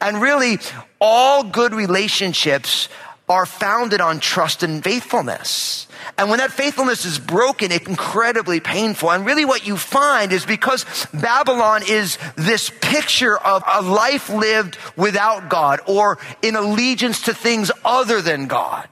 And 0.00 0.20
really, 0.20 0.58
all 1.00 1.44
good 1.44 1.74
relationships 1.74 2.88
are 3.28 3.44
founded 3.44 4.00
on 4.00 4.20
trust 4.20 4.62
and 4.62 4.82
faithfulness. 4.84 5.88
And 6.16 6.30
when 6.30 6.38
that 6.38 6.52
faithfulness 6.52 7.04
is 7.04 7.18
broken, 7.18 7.72
it's 7.72 7.86
incredibly 7.86 8.60
painful. 8.60 9.10
And 9.10 9.26
really 9.26 9.44
what 9.44 9.66
you 9.66 9.76
find 9.76 10.32
is 10.32 10.46
because 10.46 10.86
Babylon 11.12 11.82
is 11.86 12.18
this 12.36 12.70
picture 12.80 13.36
of 13.36 13.64
a 13.66 13.82
life 13.82 14.30
lived 14.30 14.78
without 14.96 15.48
God 15.48 15.80
or 15.86 16.18
in 16.40 16.54
allegiance 16.54 17.22
to 17.22 17.34
things 17.34 17.72
other 17.84 18.22
than 18.22 18.46
God. 18.46 18.86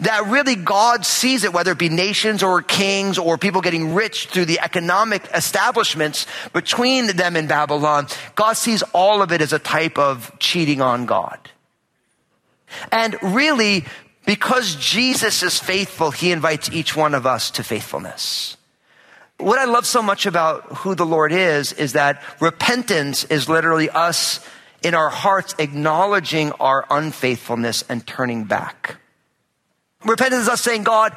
That 0.00 0.26
really 0.26 0.54
God 0.54 1.04
sees 1.04 1.42
it, 1.42 1.52
whether 1.52 1.72
it 1.72 1.78
be 1.78 1.88
nations 1.88 2.42
or 2.42 2.62
kings 2.62 3.18
or 3.18 3.36
people 3.36 3.60
getting 3.60 3.94
rich 3.94 4.26
through 4.26 4.44
the 4.44 4.60
economic 4.60 5.28
establishments 5.34 6.26
between 6.52 7.08
them 7.08 7.34
and 7.34 7.48
Babylon. 7.48 8.06
God 8.36 8.52
sees 8.52 8.82
all 8.92 9.20
of 9.20 9.32
it 9.32 9.40
as 9.40 9.52
a 9.52 9.58
type 9.58 9.98
of 9.98 10.32
cheating 10.38 10.80
on 10.80 11.06
God. 11.06 11.38
And 12.92 13.16
really, 13.20 13.84
because 14.26 14.76
Jesus 14.76 15.42
is 15.42 15.58
faithful, 15.58 16.12
he 16.12 16.30
invites 16.30 16.70
each 16.70 16.94
one 16.94 17.14
of 17.14 17.26
us 17.26 17.50
to 17.52 17.64
faithfulness. 17.64 18.56
What 19.38 19.58
I 19.58 19.64
love 19.64 19.86
so 19.86 20.02
much 20.02 20.26
about 20.26 20.62
who 20.78 20.94
the 20.94 21.06
Lord 21.06 21.32
is, 21.32 21.72
is 21.72 21.94
that 21.94 22.22
repentance 22.40 23.24
is 23.24 23.48
literally 23.48 23.90
us 23.90 24.38
in 24.82 24.94
our 24.94 25.10
hearts 25.10 25.54
acknowledging 25.58 26.52
our 26.52 26.86
unfaithfulness 26.90 27.82
and 27.88 28.06
turning 28.06 28.44
back. 28.44 28.96
Repentance 30.04 30.42
is 30.42 30.48
us 30.48 30.60
saying, 30.60 30.84
God, 30.84 31.16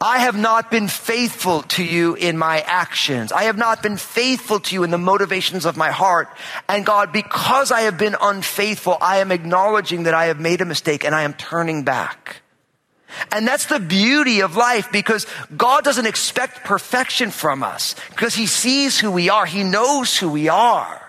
I 0.00 0.18
have 0.18 0.36
not 0.36 0.70
been 0.70 0.86
faithful 0.86 1.62
to 1.62 1.82
you 1.82 2.14
in 2.14 2.38
my 2.38 2.60
actions. 2.60 3.32
I 3.32 3.44
have 3.44 3.56
not 3.56 3.82
been 3.82 3.96
faithful 3.96 4.60
to 4.60 4.74
you 4.74 4.84
in 4.84 4.92
the 4.92 4.98
motivations 4.98 5.64
of 5.64 5.76
my 5.76 5.90
heart. 5.90 6.28
And 6.68 6.86
God, 6.86 7.12
because 7.12 7.72
I 7.72 7.80
have 7.80 7.98
been 7.98 8.14
unfaithful, 8.20 8.96
I 9.00 9.18
am 9.18 9.32
acknowledging 9.32 10.04
that 10.04 10.14
I 10.14 10.26
have 10.26 10.38
made 10.38 10.60
a 10.60 10.64
mistake 10.64 11.04
and 11.04 11.16
I 11.16 11.22
am 11.22 11.34
turning 11.34 11.82
back. 11.82 12.42
And 13.32 13.48
that's 13.48 13.66
the 13.66 13.80
beauty 13.80 14.40
of 14.40 14.54
life 14.54 14.92
because 14.92 15.26
God 15.56 15.82
doesn't 15.82 16.06
expect 16.06 16.64
perfection 16.64 17.32
from 17.32 17.64
us 17.64 17.96
because 18.10 18.36
he 18.36 18.46
sees 18.46 19.00
who 19.00 19.10
we 19.10 19.30
are. 19.30 19.46
He 19.46 19.64
knows 19.64 20.16
who 20.16 20.30
we 20.30 20.48
are. 20.48 21.04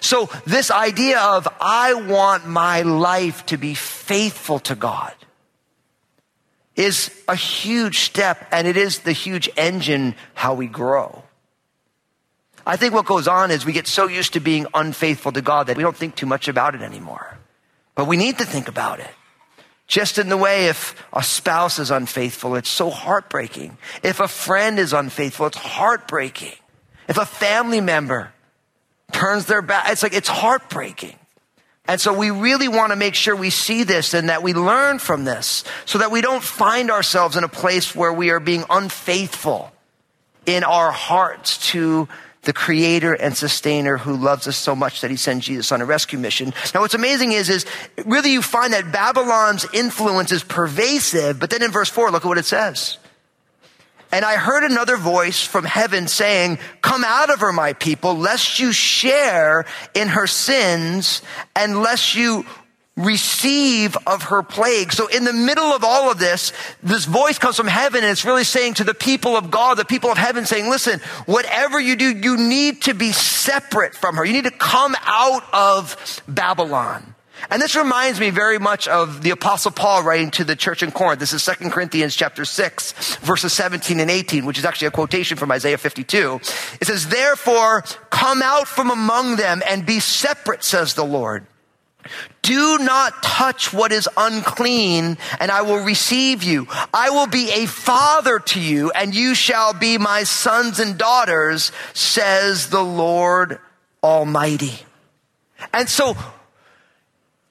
So 0.00 0.30
this 0.46 0.70
idea 0.70 1.18
of 1.20 1.46
I 1.60 1.92
want 1.94 2.46
my 2.46 2.82
life 2.82 3.44
to 3.46 3.58
be 3.58 3.74
faithful 3.74 4.60
to 4.60 4.74
God 4.74 5.12
is 6.76 7.10
a 7.28 7.36
huge 7.36 8.00
step 8.00 8.46
and 8.50 8.66
it 8.66 8.76
is 8.76 9.00
the 9.00 9.12
huge 9.12 9.48
engine 9.56 10.14
how 10.34 10.54
we 10.54 10.66
grow. 10.66 11.22
I 12.64 12.76
think 12.76 12.94
what 12.94 13.06
goes 13.06 13.26
on 13.26 13.50
is 13.50 13.66
we 13.66 13.72
get 13.72 13.86
so 13.86 14.08
used 14.08 14.34
to 14.34 14.40
being 14.40 14.66
unfaithful 14.72 15.32
to 15.32 15.42
God 15.42 15.66
that 15.66 15.76
we 15.76 15.82
don't 15.82 15.96
think 15.96 16.14
too 16.14 16.26
much 16.26 16.48
about 16.48 16.74
it 16.74 16.82
anymore. 16.82 17.38
But 17.94 18.06
we 18.06 18.16
need 18.16 18.38
to 18.38 18.44
think 18.44 18.68
about 18.68 19.00
it. 19.00 19.10
Just 19.86 20.16
in 20.16 20.28
the 20.28 20.36
way 20.36 20.66
if 20.66 20.94
a 21.12 21.22
spouse 21.22 21.78
is 21.78 21.90
unfaithful, 21.90 22.54
it's 22.54 22.70
so 22.70 22.88
heartbreaking. 22.88 23.76
If 24.02 24.20
a 24.20 24.28
friend 24.28 24.78
is 24.78 24.92
unfaithful, 24.92 25.46
it's 25.46 25.58
heartbreaking. 25.58 26.54
If 27.08 27.18
a 27.18 27.26
family 27.26 27.80
member 27.80 28.32
turns 29.12 29.46
their 29.46 29.60
back, 29.60 29.90
it's 29.90 30.02
like, 30.02 30.14
it's 30.14 30.28
heartbreaking. 30.28 31.16
And 31.92 32.00
so 32.00 32.14
we 32.14 32.30
really 32.30 32.68
want 32.68 32.90
to 32.92 32.96
make 32.96 33.14
sure 33.14 33.36
we 33.36 33.50
see 33.50 33.84
this 33.84 34.14
and 34.14 34.30
that 34.30 34.42
we 34.42 34.54
learn 34.54 34.98
from 34.98 35.24
this 35.24 35.62
so 35.84 35.98
that 35.98 36.10
we 36.10 36.22
don't 36.22 36.42
find 36.42 36.90
ourselves 36.90 37.36
in 37.36 37.44
a 37.44 37.48
place 37.48 37.94
where 37.94 38.10
we 38.10 38.30
are 38.30 38.40
being 38.40 38.64
unfaithful 38.70 39.70
in 40.46 40.64
our 40.64 40.90
hearts 40.90 41.70
to 41.72 42.08
the 42.44 42.54
creator 42.54 43.12
and 43.12 43.36
sustainer 43.36 43.98
who 43.98 44.16
loves 44.16 44.48
us 44.48 44.56
so 44.56 44.74
much 44.74 45.02
that 45.02 45.10
he 45.10 45.18
sent 45.18 45.42
Jesus 45.42 45.70
on 45.70 45.82
a 45.82 45.84
rescue 45.84 46.18
mission. 46.18 46.54
Now 46.74 46.80
what's 46.80 46.94
amazing 46.94 47.32
is, 47.32 47.50
is 47.50 47.66
really 48.06 48.32
you 48.32 48.40
find 48.40 48.72
that 48.72 48.90
Babylon's 48.90 49.66
influence 49.74 50.32
is 50.32 50.42
pervasive, 50.42 51.38
but 51.38 51.50
then 51.50 51.62
in 51.62 51.70
verse 51.70 51.90
four, 51.90 52.10
look 52.10 52.24
at 52.24 52.28
what 52.28 52.38
it 52.38 52.46
says. 52.46 52.96
And 54.12 54.24
I 54.26 54.36
heard 54.36 54.62
another 54.62 54.98
voice 54.98 55.42
from 55.42 55.64
heaven 55.64 56.06
saying, 56.06 56.58
come 56.82 57.02
out 57.02 57.30
of 57.30 57.40
her, 57.40 57.50
my 57.50 57.72
people, 57.72 58.14
lest 58.14 58.60
you 58.60 58.70
share 58.70 59.64
in 59.94 60.08
her 60.08 60.26
sins 60.26 61.22
and 61.56 61.80
lest 61.80 62.14
you 62.14 62.44
receive 62.94 63.96
of 64.06 64.24
her 64.24 64.42
plague. 64.42 64.92
So 64.92 65.06
in 65.06 65.24
the 65.24 65.32
middle 65.32 65.72
of 65.72 65.82
all 65.82 66.10
of 66.10 66.18
this, 66.18 66.52
this 66.82 67.06
voice 67.06 67.38
comes 67.38 67.56
from 67.56 67.68
heaven 67.68 68.04
and 68.04 68.12
it's 68.12 68.26
really 68.26 68.44
saying 68.44 68.74
to 68.74 68.84
the 68.84 68.92
people 68.92 69.34
of 69.34 69.50
God, 69.50 69.78
the 69.78 69.84
people 69.86 70.10
of 70.10 70.18
heaven 70.18 70.44
saying, 70.44 70.68
listen, 70.68 71.00
whatever 71.24 71.80
you 71.80 71.96
do, 71.96 72.14
you 72.14 72.36
need 72.36 72.82
to 72.82 72.94
be 72.94 73.12
separate 73.12 73.94
from 73.94 74.16
her. 74.16 74.24
You 74.26 74.34
need 74.34 74.44
to 74.44 74.50
come 74.50 74.94
out 75.04 75.42
of 75.54 76.22
Babylon. 76.28 77.11
And 77.50 77.60
this 77.60 77.76
reminds 77.76 78.20
me 78.20 78.30
very 78.30 78.58
much 78.58 78.88
of 78.88 79.22
the 79.22 79.30
apostle 79.30 79.70
Paul 79.70 80.02
writing 80.02 80.30
to 80.32 80.44
the 80.44 80.56
church 80.56 80.82
in 80.82 80.92
Corinth. 80.92 81.20
This 81.20 81.32
is 81.32 81.44
2 81.44 81.70
Corinthians 81.70 82.14
chapter 82.14 82.44
6, 82.44 83.16
verses 83.16 83.52
17 83.52 84.00
and 84.00 84.10
18, 84.10 84.46
which 84.46 84.58
is 84.58 84.64
actually 84.64 84.88
a 84.88 84.92
quotation 84.92 85.36
from 85.36 85.50
Isaiah 85.50 85.78
52. 85.78 86.40
It 86.80 86.86
says, 86.86 87.08
therefore 87.08 87.84
come 88.10 88.42
out 88.42 88.68
from 88.68 88.90
among 88.90 89.36
them 89.36 89.62
and 89.68 89.84
be 89.84 90.00
separate, 90.00 90.64
says 90.64 90.94
the 90.94 91.04
Lord. 91.04 91.46
Do 92.42 92.78
not 92.78 93.22
touch 93.22 93.72
what 93.72 93.92
is 93.92 94.08
unclean 94.16 95.18
and 95.38 95.50
I 95.50 95.62
will 95.62 95.84
receive 95.84 96.42
you. 96.42 96.66
I 96.92 97.10
will 97.10 97.28
be 97.28 97.50
a 97.50 97.66
father 97.66 98.40
to 98.40 98.60
you 98.60 98.90
and 98.90 99.14
you 99.14 99.34
shall 99.34 99.72
be 99.72 99.98
my 99.98 100.24
sons 100.24 100.80
and 100.80 100.98
daughters, 100.98 101.70
says 101.94 102.70
the 102.70 102.82
Lord 102.82 103.60
Almighty. 104.02 104.80
And 105.72 105.88
so 105.88 106.16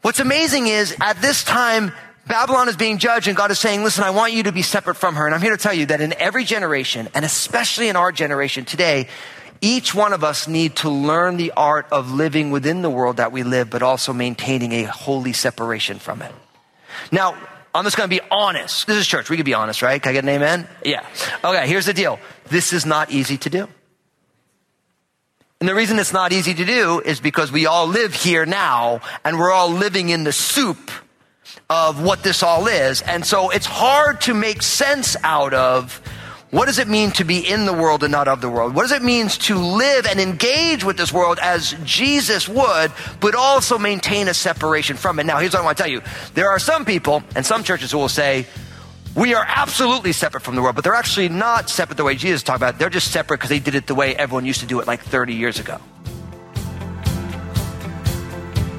what's 0.01 0.19
amazing 0.19 0.67
is 0.67 0.95
at 1.01 1.21
this 1.21 1.43
time, 1.43 1.91
Babylon 2.27 2.69
is 2.69 2.75
being 2.75 2.97
judged 2.97 3.27
and 3.27 3.35
God 3.35 3.51
is 3.51 3.59
saying, 3.59 3.83
listen, 3.83 4.03
I 4.03 4.11
want 4.11 4.33
you 4.33 4.43
to 4.43 4.51
be 4.51 4.61
separate 4.61 4.95
from 4.95 5.15
her. 5.15 5.25
And 5.25 5.33
I'm 5.33 5.41
here 5.41 5.51
to 5.51 5.61
tell 5.61 5.73
you 5.73 5.87
that 5.87 6.01
in 6.01 6.13
every 6.13 6.43
generation, 6.43 7.09
and 7.13 7.25
especially 7.25 7.89
in 7.89 7.95
our 7.95 8.11
generation 8.11 8.63
today, 8.63 9.07
each 9.59 9.93
one 9.93 10.13
of 10.13 10.23
us 10.23 10.47
need 10.47 10.77
to 10.77 10.89
learn 10.89 11.37
the 11.37 11.51
art 11.55 11.87
of 11.91 12.11
living 12.11 12.51
within 12.51 12.81
the 12.81 12.89
world 12.89 13.17
that 13.17 13.31
we 13.31 13.43
live, 13.43 13.69
but 13.69 13.83
also 13.83 14.13
maintaining 14.13 14.71
a 14.71 14.83
holy 14.83 15.33
separation 15.33 15.99
from 15.99 16.21
it. 16.21 16.33
Now, 17.11 17.35
I'm 17.73 17.83
just 17.83 17.95
going 17.95 18.09
to 18.09 18.15
be 18.15 18.21
honest. 18.31 18.87
This 18.87 18.97
is 18.97 19.07
church. 19.07 19.29
We 19.29 19.37
can 19.37 19.45
be 19.45 19.53
honest, 19.53 19.81
right? 19.81 20.01
Can 20.01 20.09
I 20.09 20.13
get 20.13 20.23
an 20.23 20.29
amen? 20.29 20.67
Yeah. 20.83 21.05
Okay, 21.43 21.67
here's 21.67 21.85
the 21.85 21.93
deal. 21.93 22.19
This 22.47 22.73
is 22.73 22.85
not 22.85 23.11
easy 23.11 23.37
to 23.37 23.49
do. 23.49 23.67
And 25.61 25.69
the 25.69 25.75
reason 25.75 25.99
it's 25.99 26.11
not 26.11 26.33
easy 26.33 26.55
to 26.55 26.65
do 26.65 27.01
is 27.05 27.19
because 27.19 27.51
we 27.51 27.67
all 27.67 27.85
live 27.85 28.15
here 28.15 28.47
now 28.47 28.99
and 29.23 29.37
we're 29.37 29.51
all 29.51 29.69
living 29.69 30.09
in 30.09 30.23
the 30.23 30.31
soup 30.31 30.89
of 31.69 32.01
what 32.01 32.23
this 32.23 32.41
all 32.41 32.65
is. 32.65 33.03
And 33.03 33.23
so 33.23 33.51
it's 33.51 33.67
hard 33.67 34.21
to 34.21 34.33
make 34.33 34.63
sense 34.63 35.15
out 35.23 35.53
of 35.53 36.01
what 36.49 36.65
does 36.65 36.79
it 36.79 36.87
mean 36.87 37.11
to 37.11 37.23
be 37.23 37.47
in 37.47 37.65
the 37.65 37.73
world 37.73 38.01
and 38.01 38.11
not 38.11 38.27
of 38.27 38.41
the 38.41 38.49
world? 38.49 38.73
What 38.73 38.81
does 38.81 38.91
it 38.91 39.03
mean 39.03 39.27
to 39.27 39.55
live 39.55 40.07
and 40.07 40.19
engage 40.19 40.83
with 40.83 40.97
this 40.97 41.13
world 41.13 41.37
as 41.39 41.75
Jesus 41.83 42.49
would, 42.49 42.91
but 43.19 43.35
also 43.35 43.77
maintain 43.77 44.29
a 44.29 44.33
separation 44.33 44.97
from 44.97 45.19
it? 45.19 45.27
Now, 45.27 45.37
here's 45.37 45.53
what 45.53 45.61
I 45.61 45.65
want 45.65 45.77
to 45.77 45.83
tell 45.83 45.91
you. 45.91 46.01
There 46.33 46.49
are 46.49 46.59
some 46.59 46.85
people 46.85 47.21
and 47.35 47.45
some 47.45 47.63
churches 47.63 47.91
who 47.91 47.99
will 47.99 48.09
say, 48.09 48.47
we 49.15 49.33
are 49.33 49.45
absolutely 49.47 50.13
separate 50.13 50.41
from 50.41 50.55
the 50.55 50.61
world, 50.61 50.75
but 50.75 50.83
they're 50.83 50.93
actually 50.93 51.29
not 51.29 51.69
separate 51.69 51.97
the 51.97 52.03
way 52.03 52.15
Jesus 52.15 52.43
talked 52.43 52.57
about 52.57 52.75
it. 52.75 52.79
They're 52.79 52.89
just 52.89 53.11
separate 53.11 53.37
because 53.37 53.49
they 53.49 53.59
did 53.59 53.75
it 53.75 53.87
the 53.87 53.95
way 53.95 54.15
everyone 54.15 54.45
used 54.45 54.61
to 54.61 54.65
do 54.65 54.79
it 54.79 54.87
like 54.87 55.01
30 55.01 55.33
years 55.33 55.59
ago. 55.59 55.79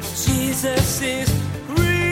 Jesus 0.00 1.02
is 1.02 1.42
real. 1.68 2.02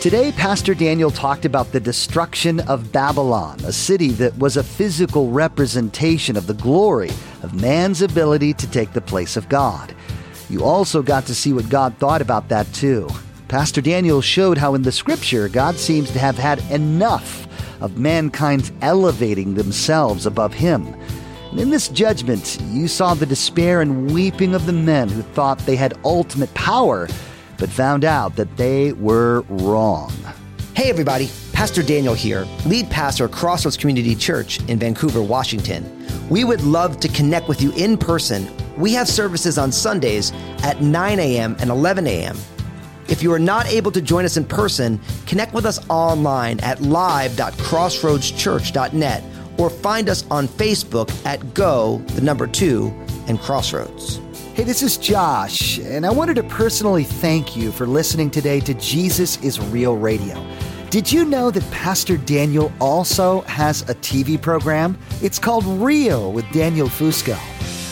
Today, 0.00 0.32
Pastor 0.32 0.74
Daniel 0.74 1.10
talked 1.10 1.44
about 1.44 1.72
the 1.72 1.80
destruction 1.80 2.60
of 2.60 2.90
Babylon, 2.92 3.58
a 3.64 3.72
city 3.72 4.10
that 4.12 4.36
was 4.38 4.56
a 4.56 4.62
physical 4.62 5.30
representation 5.30 6.36
of 6.36 6.46
the 6.46 6.54
glory 6.54 7.10
of 7.42 7.60
man's 7.60 8.00
ability 8.00 8.54
to 8.54 8.70
take 8.70 8.92
the 8.92 9.00
place 9.00 9.36
of 9.36 9.48
God. 9.48 9.94
You 10.48 10.64
also 10.64 11.02
got 11.02 11.26
to 11.26 11.34
see 11.34 11.52
what 11.52 11.68
God 11.68 11.96
thought 11.98 12.22
about 12.22 12.48
that 12.48 12.72
too. 12.72 13.08
Pastor 13.54 13.80
Daniel 13.80 14.20
showed 14.20 14.58
how 14.58 14.74
in 14.74 14.82
the 14.82 14.90
scripture 14.90 15.48
God 15.48 15.76
seems 15.76 16.10
to 16.10 16.18
have 16.18 16.36
had 16.36 16.58
enough 16.72 17.46
of 17.80 17.96
mankind's 17.96 18.72
elevating 18.82 19.54
themselves 19.54 20.26
above 20.26 20.52
him. 20.52 20.84
And 21.52 21.60
in 21.60 21.70
this 21.70 21.88
judgment, 21.88 22.58
you 22.70 22.88
saw 22.88 23.14
the 23.14 23.26
despair 23.26 23.80
and 23.80 24.10
weeping 24.10 24.56
of 24.56 24.66
the 24.66 24.72
men 24.72 25.08
who 25.08 25.22
thought 25.22 25.60
they 25.60 25.76
had 25.76 25.94
ultimate 26.04 26.52
power 26.54 27.06
but 27.56 27.70
found 27.70 28.04
out 28.04 28.34
that 28.34 28.56
they 28.56 28.92
were 28.94 29.42
wrong. 29.42 30.12
Hey, 30.74 30.90
everybody, 30.90 31.30
Pastor 31.52 31.84
Daniel 31.84 32.14
here, 32.14 32.48
lead 32.66 32.90
pastor 32.90 33.26
at 33.26 33.30
Crossroads 33.30 33.76
Community 33.76 34.16
Church 34.16 34.58
in 34.68 34.80
Vancouver, 34.80 35.22
Washington. 35.22 36.04
We 36.28 36.42
would 36.42 36.62
love 36.62 36.98
to 36.98 37.06
connect 37.06 37.46
with 37.46 37.62
you 37.62 37.70
in 37.74 37.98
person. 37.98 38.50
We 38.76 38.92
have 38.94 39.06
services 39.06 39.58
on 39.58 39.70
Sundays 39.70 40.32
at 40.64 40.82
9 40.82 41.20
a.m. 41.20 41.54
and 41.60 41.70
11 41.70 42.08
a.m. 42.08 42.36
If 43.08 43.22
you 43.22 43.32
are 43.32 43.38
not 43.38 43.66
able 43.66 43.92
to 43.92 44.00
join 44.00 44.24
us 44.24 44.36
in 44.36 44.44
person, 44.44 45.00
connect 45.26 45.54
with 45.54 45.66
us 45.66 45.78
online 45.88 46.58
at 46.60 46.80
live.crossroadschurch.net 46.82 49.24
or 49.58 49.70
find 49.70 50.08
us 50.08 50.24
on 50.30 50.48
Facebook 50.48 51.26
at 51.26 51.54
Go, 51.54 51.98
the 52.08 52.20
number 52.20 52.46
two, 52.46 52.92
and 53.28 53.38
Crossroads. 53.38 54.20
Hey, 54.54 54.64
this 54.64 54.82
is 54.82 54.96
Josh, 54.96 55.78
and 55.78 56.06
I 56.06 56.10
wanted 56.10 56.34
to 56.36 56.42
personally 56.44 57.04
thank 57.04 57.56
you 57.56 57.72
for 57.72 57.86
listening 57.86 58.30
today 58.30 58.60
to 58.60 58.74
Jesus 58.74 59.42
is 59.42 59.58
Real 59.60 59.96
Radio. 59.96 60.40
Did 60.90 61.10
you 61.10 61.24
know 61.24 61.50
that 61.50 61.68
Pastor 61.72 62.16
Daniel 62.16 62.72
also 62.80 63.40
has 63.42 63.82
a 63.82 63.96
TV 63.96 64.40
program? 64.40 64.96
It's 65.20 65.40
called 65.40 65.66
Real 65.66 66.32
with 66.32 66.48
Daniel 66.52 66.86
Fusco. 66.86 67.36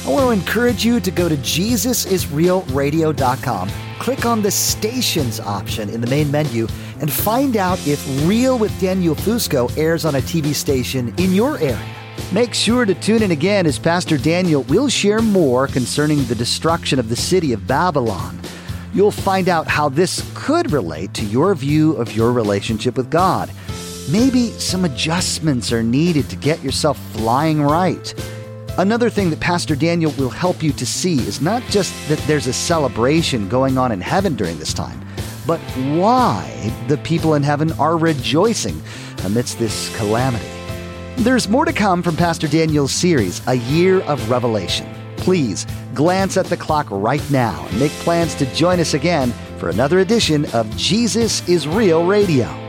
I 0.07 0.09
want 0.09 0.25
to 0.25 0.31
encourage 0.31 0.85
you 0.85 1.01
to 1.01 1.11
go 1.11 1.29
to 1.29 1.37
JesusIsRealRadio.com, 1.37 3.69
click 4.03 4.27
on 4.27 4.43
the 4.43 4.51
stations 4.51 5.39
option 5.39 5.89
in 5.89 6.01
the 6.01 6.09
main 6.09 6.29
menu, 6.29 6.67
and 6.99 7.11
find 7.11 7.57
out 7.57 7.79
if 7.87 8.05
Real 8.27 8.59
with 8.59 8.77
Daniel 8.81 9.15
Fusco 9.15 9.71
airs 9.79 10.05
on 10.05 10.17
a 10.17 10.21
TV 10.21 10.53
station 10.53 11.15
in 11.19 11.33
your 11.33 11.57
area. 11.59 11.95
Make 12.33 12.53
sure 12.53 12.85
to 12.85 12.97
tune 12.97 13.23
in 13.23 13.31
again 13.31 13.65
as 13.65 13.79
Pastor 13.79 14.19
Daniel 14.19 14.65
will 14.65 14.89
share 14.89 15.23
more 15.23 15.69
concerning 15.69 16.25
the 16.25 16.35
destruction 16.35 16.99
of 16.99 17.09
the 17.09 17.15
city 17.15 17.53
of 17.53 17.69
Babylon. 17.69 18.41
You'll 18.93 19.13
find 19.13 19.49
out 19.49 19.69
how 19.69 19.89
this 19.89 20.29
could 20.35 20.73
relate 20.73 21.15
to 21.15 21.25
your 21.25 21.55
view 21.55 21.93
of 21.93 22.13
your 22.13 22.33
relationship 22.33 22.97
with 22.97 23.09
God. 23.09 23.53
maybe 24.11 24.51
some 24.59 24.85
adjustments 24.85 25.73
are 25.73 25.83
needed 25.83 26.29
to 26.31 26.37
get 26.37 26.63
yourself 26.63 26.99
flying 27.13 27.63
right. 27.63 28.15
Another 28.79 29.11
thing 29.11 29.29
that 29.29 29.41
Pastor 29.41 29.77
Daniel 29.77 30.13
will 30.13 30.31
help 30.31 30.63
you 30.63 30.73
to 30.73 30.87
see 30.87 31.19
is 31.21 31.43
not 31.43 31.63
just 31.65 31.93
that 32.09 32.19
there's 32.21 32.47
a 32.47 32.55
celebration 32.55 33.47
going 33.47 33.77
on 33.77 33.93
in 33.93 34.01
heaven 34.01 34.35
during 34.35 34.59
this 34.59 34.73
time, 34.73 34.99
but 35.47 35.61
why 35.95 36.73
the 36.89 36.97
people 36.99 37.35
in 37.35 37.43
heaven 37.43 37.71
are 37.73 37.99
rejoicing 37.99 38.81
amidst 39.25 39.59
this 39.59 39.95
calamity. 39.99 40.49
There's 41.17 41.51
more 41.51 41.67
to 41.67 41.73
come 41.73 42.03
from 42.03 42.17
Pastor 42.17 42.49
Daniel's 42.49 42.93
series, 42.93 43.47
A 43.47 43.55
Year 43.55 44.01
of 44.01 44.31
Revelation. 44.31 44.89
Please 45.19 45.67
glance 45.93 46.39
at 46.39 46.47
the 46.47 46.57
clock 46.57 46.87
right 46.91 47.23
now 47.31 47.67
and 47.69 47.79
make 47.79 47.93
plans 47.93 48.35
to 48.37 48.47
join 48.55 48.81
us 48.81 48.95
again 48.95 49.33
for 49.59 49.69
another 49.69 49.99
edition 49.99 50.47
of 50.55 50.75
Jesus 50.79 51.47
is 51.47 51.69
Real 51.69 52.07
Radio. 52.07 52.62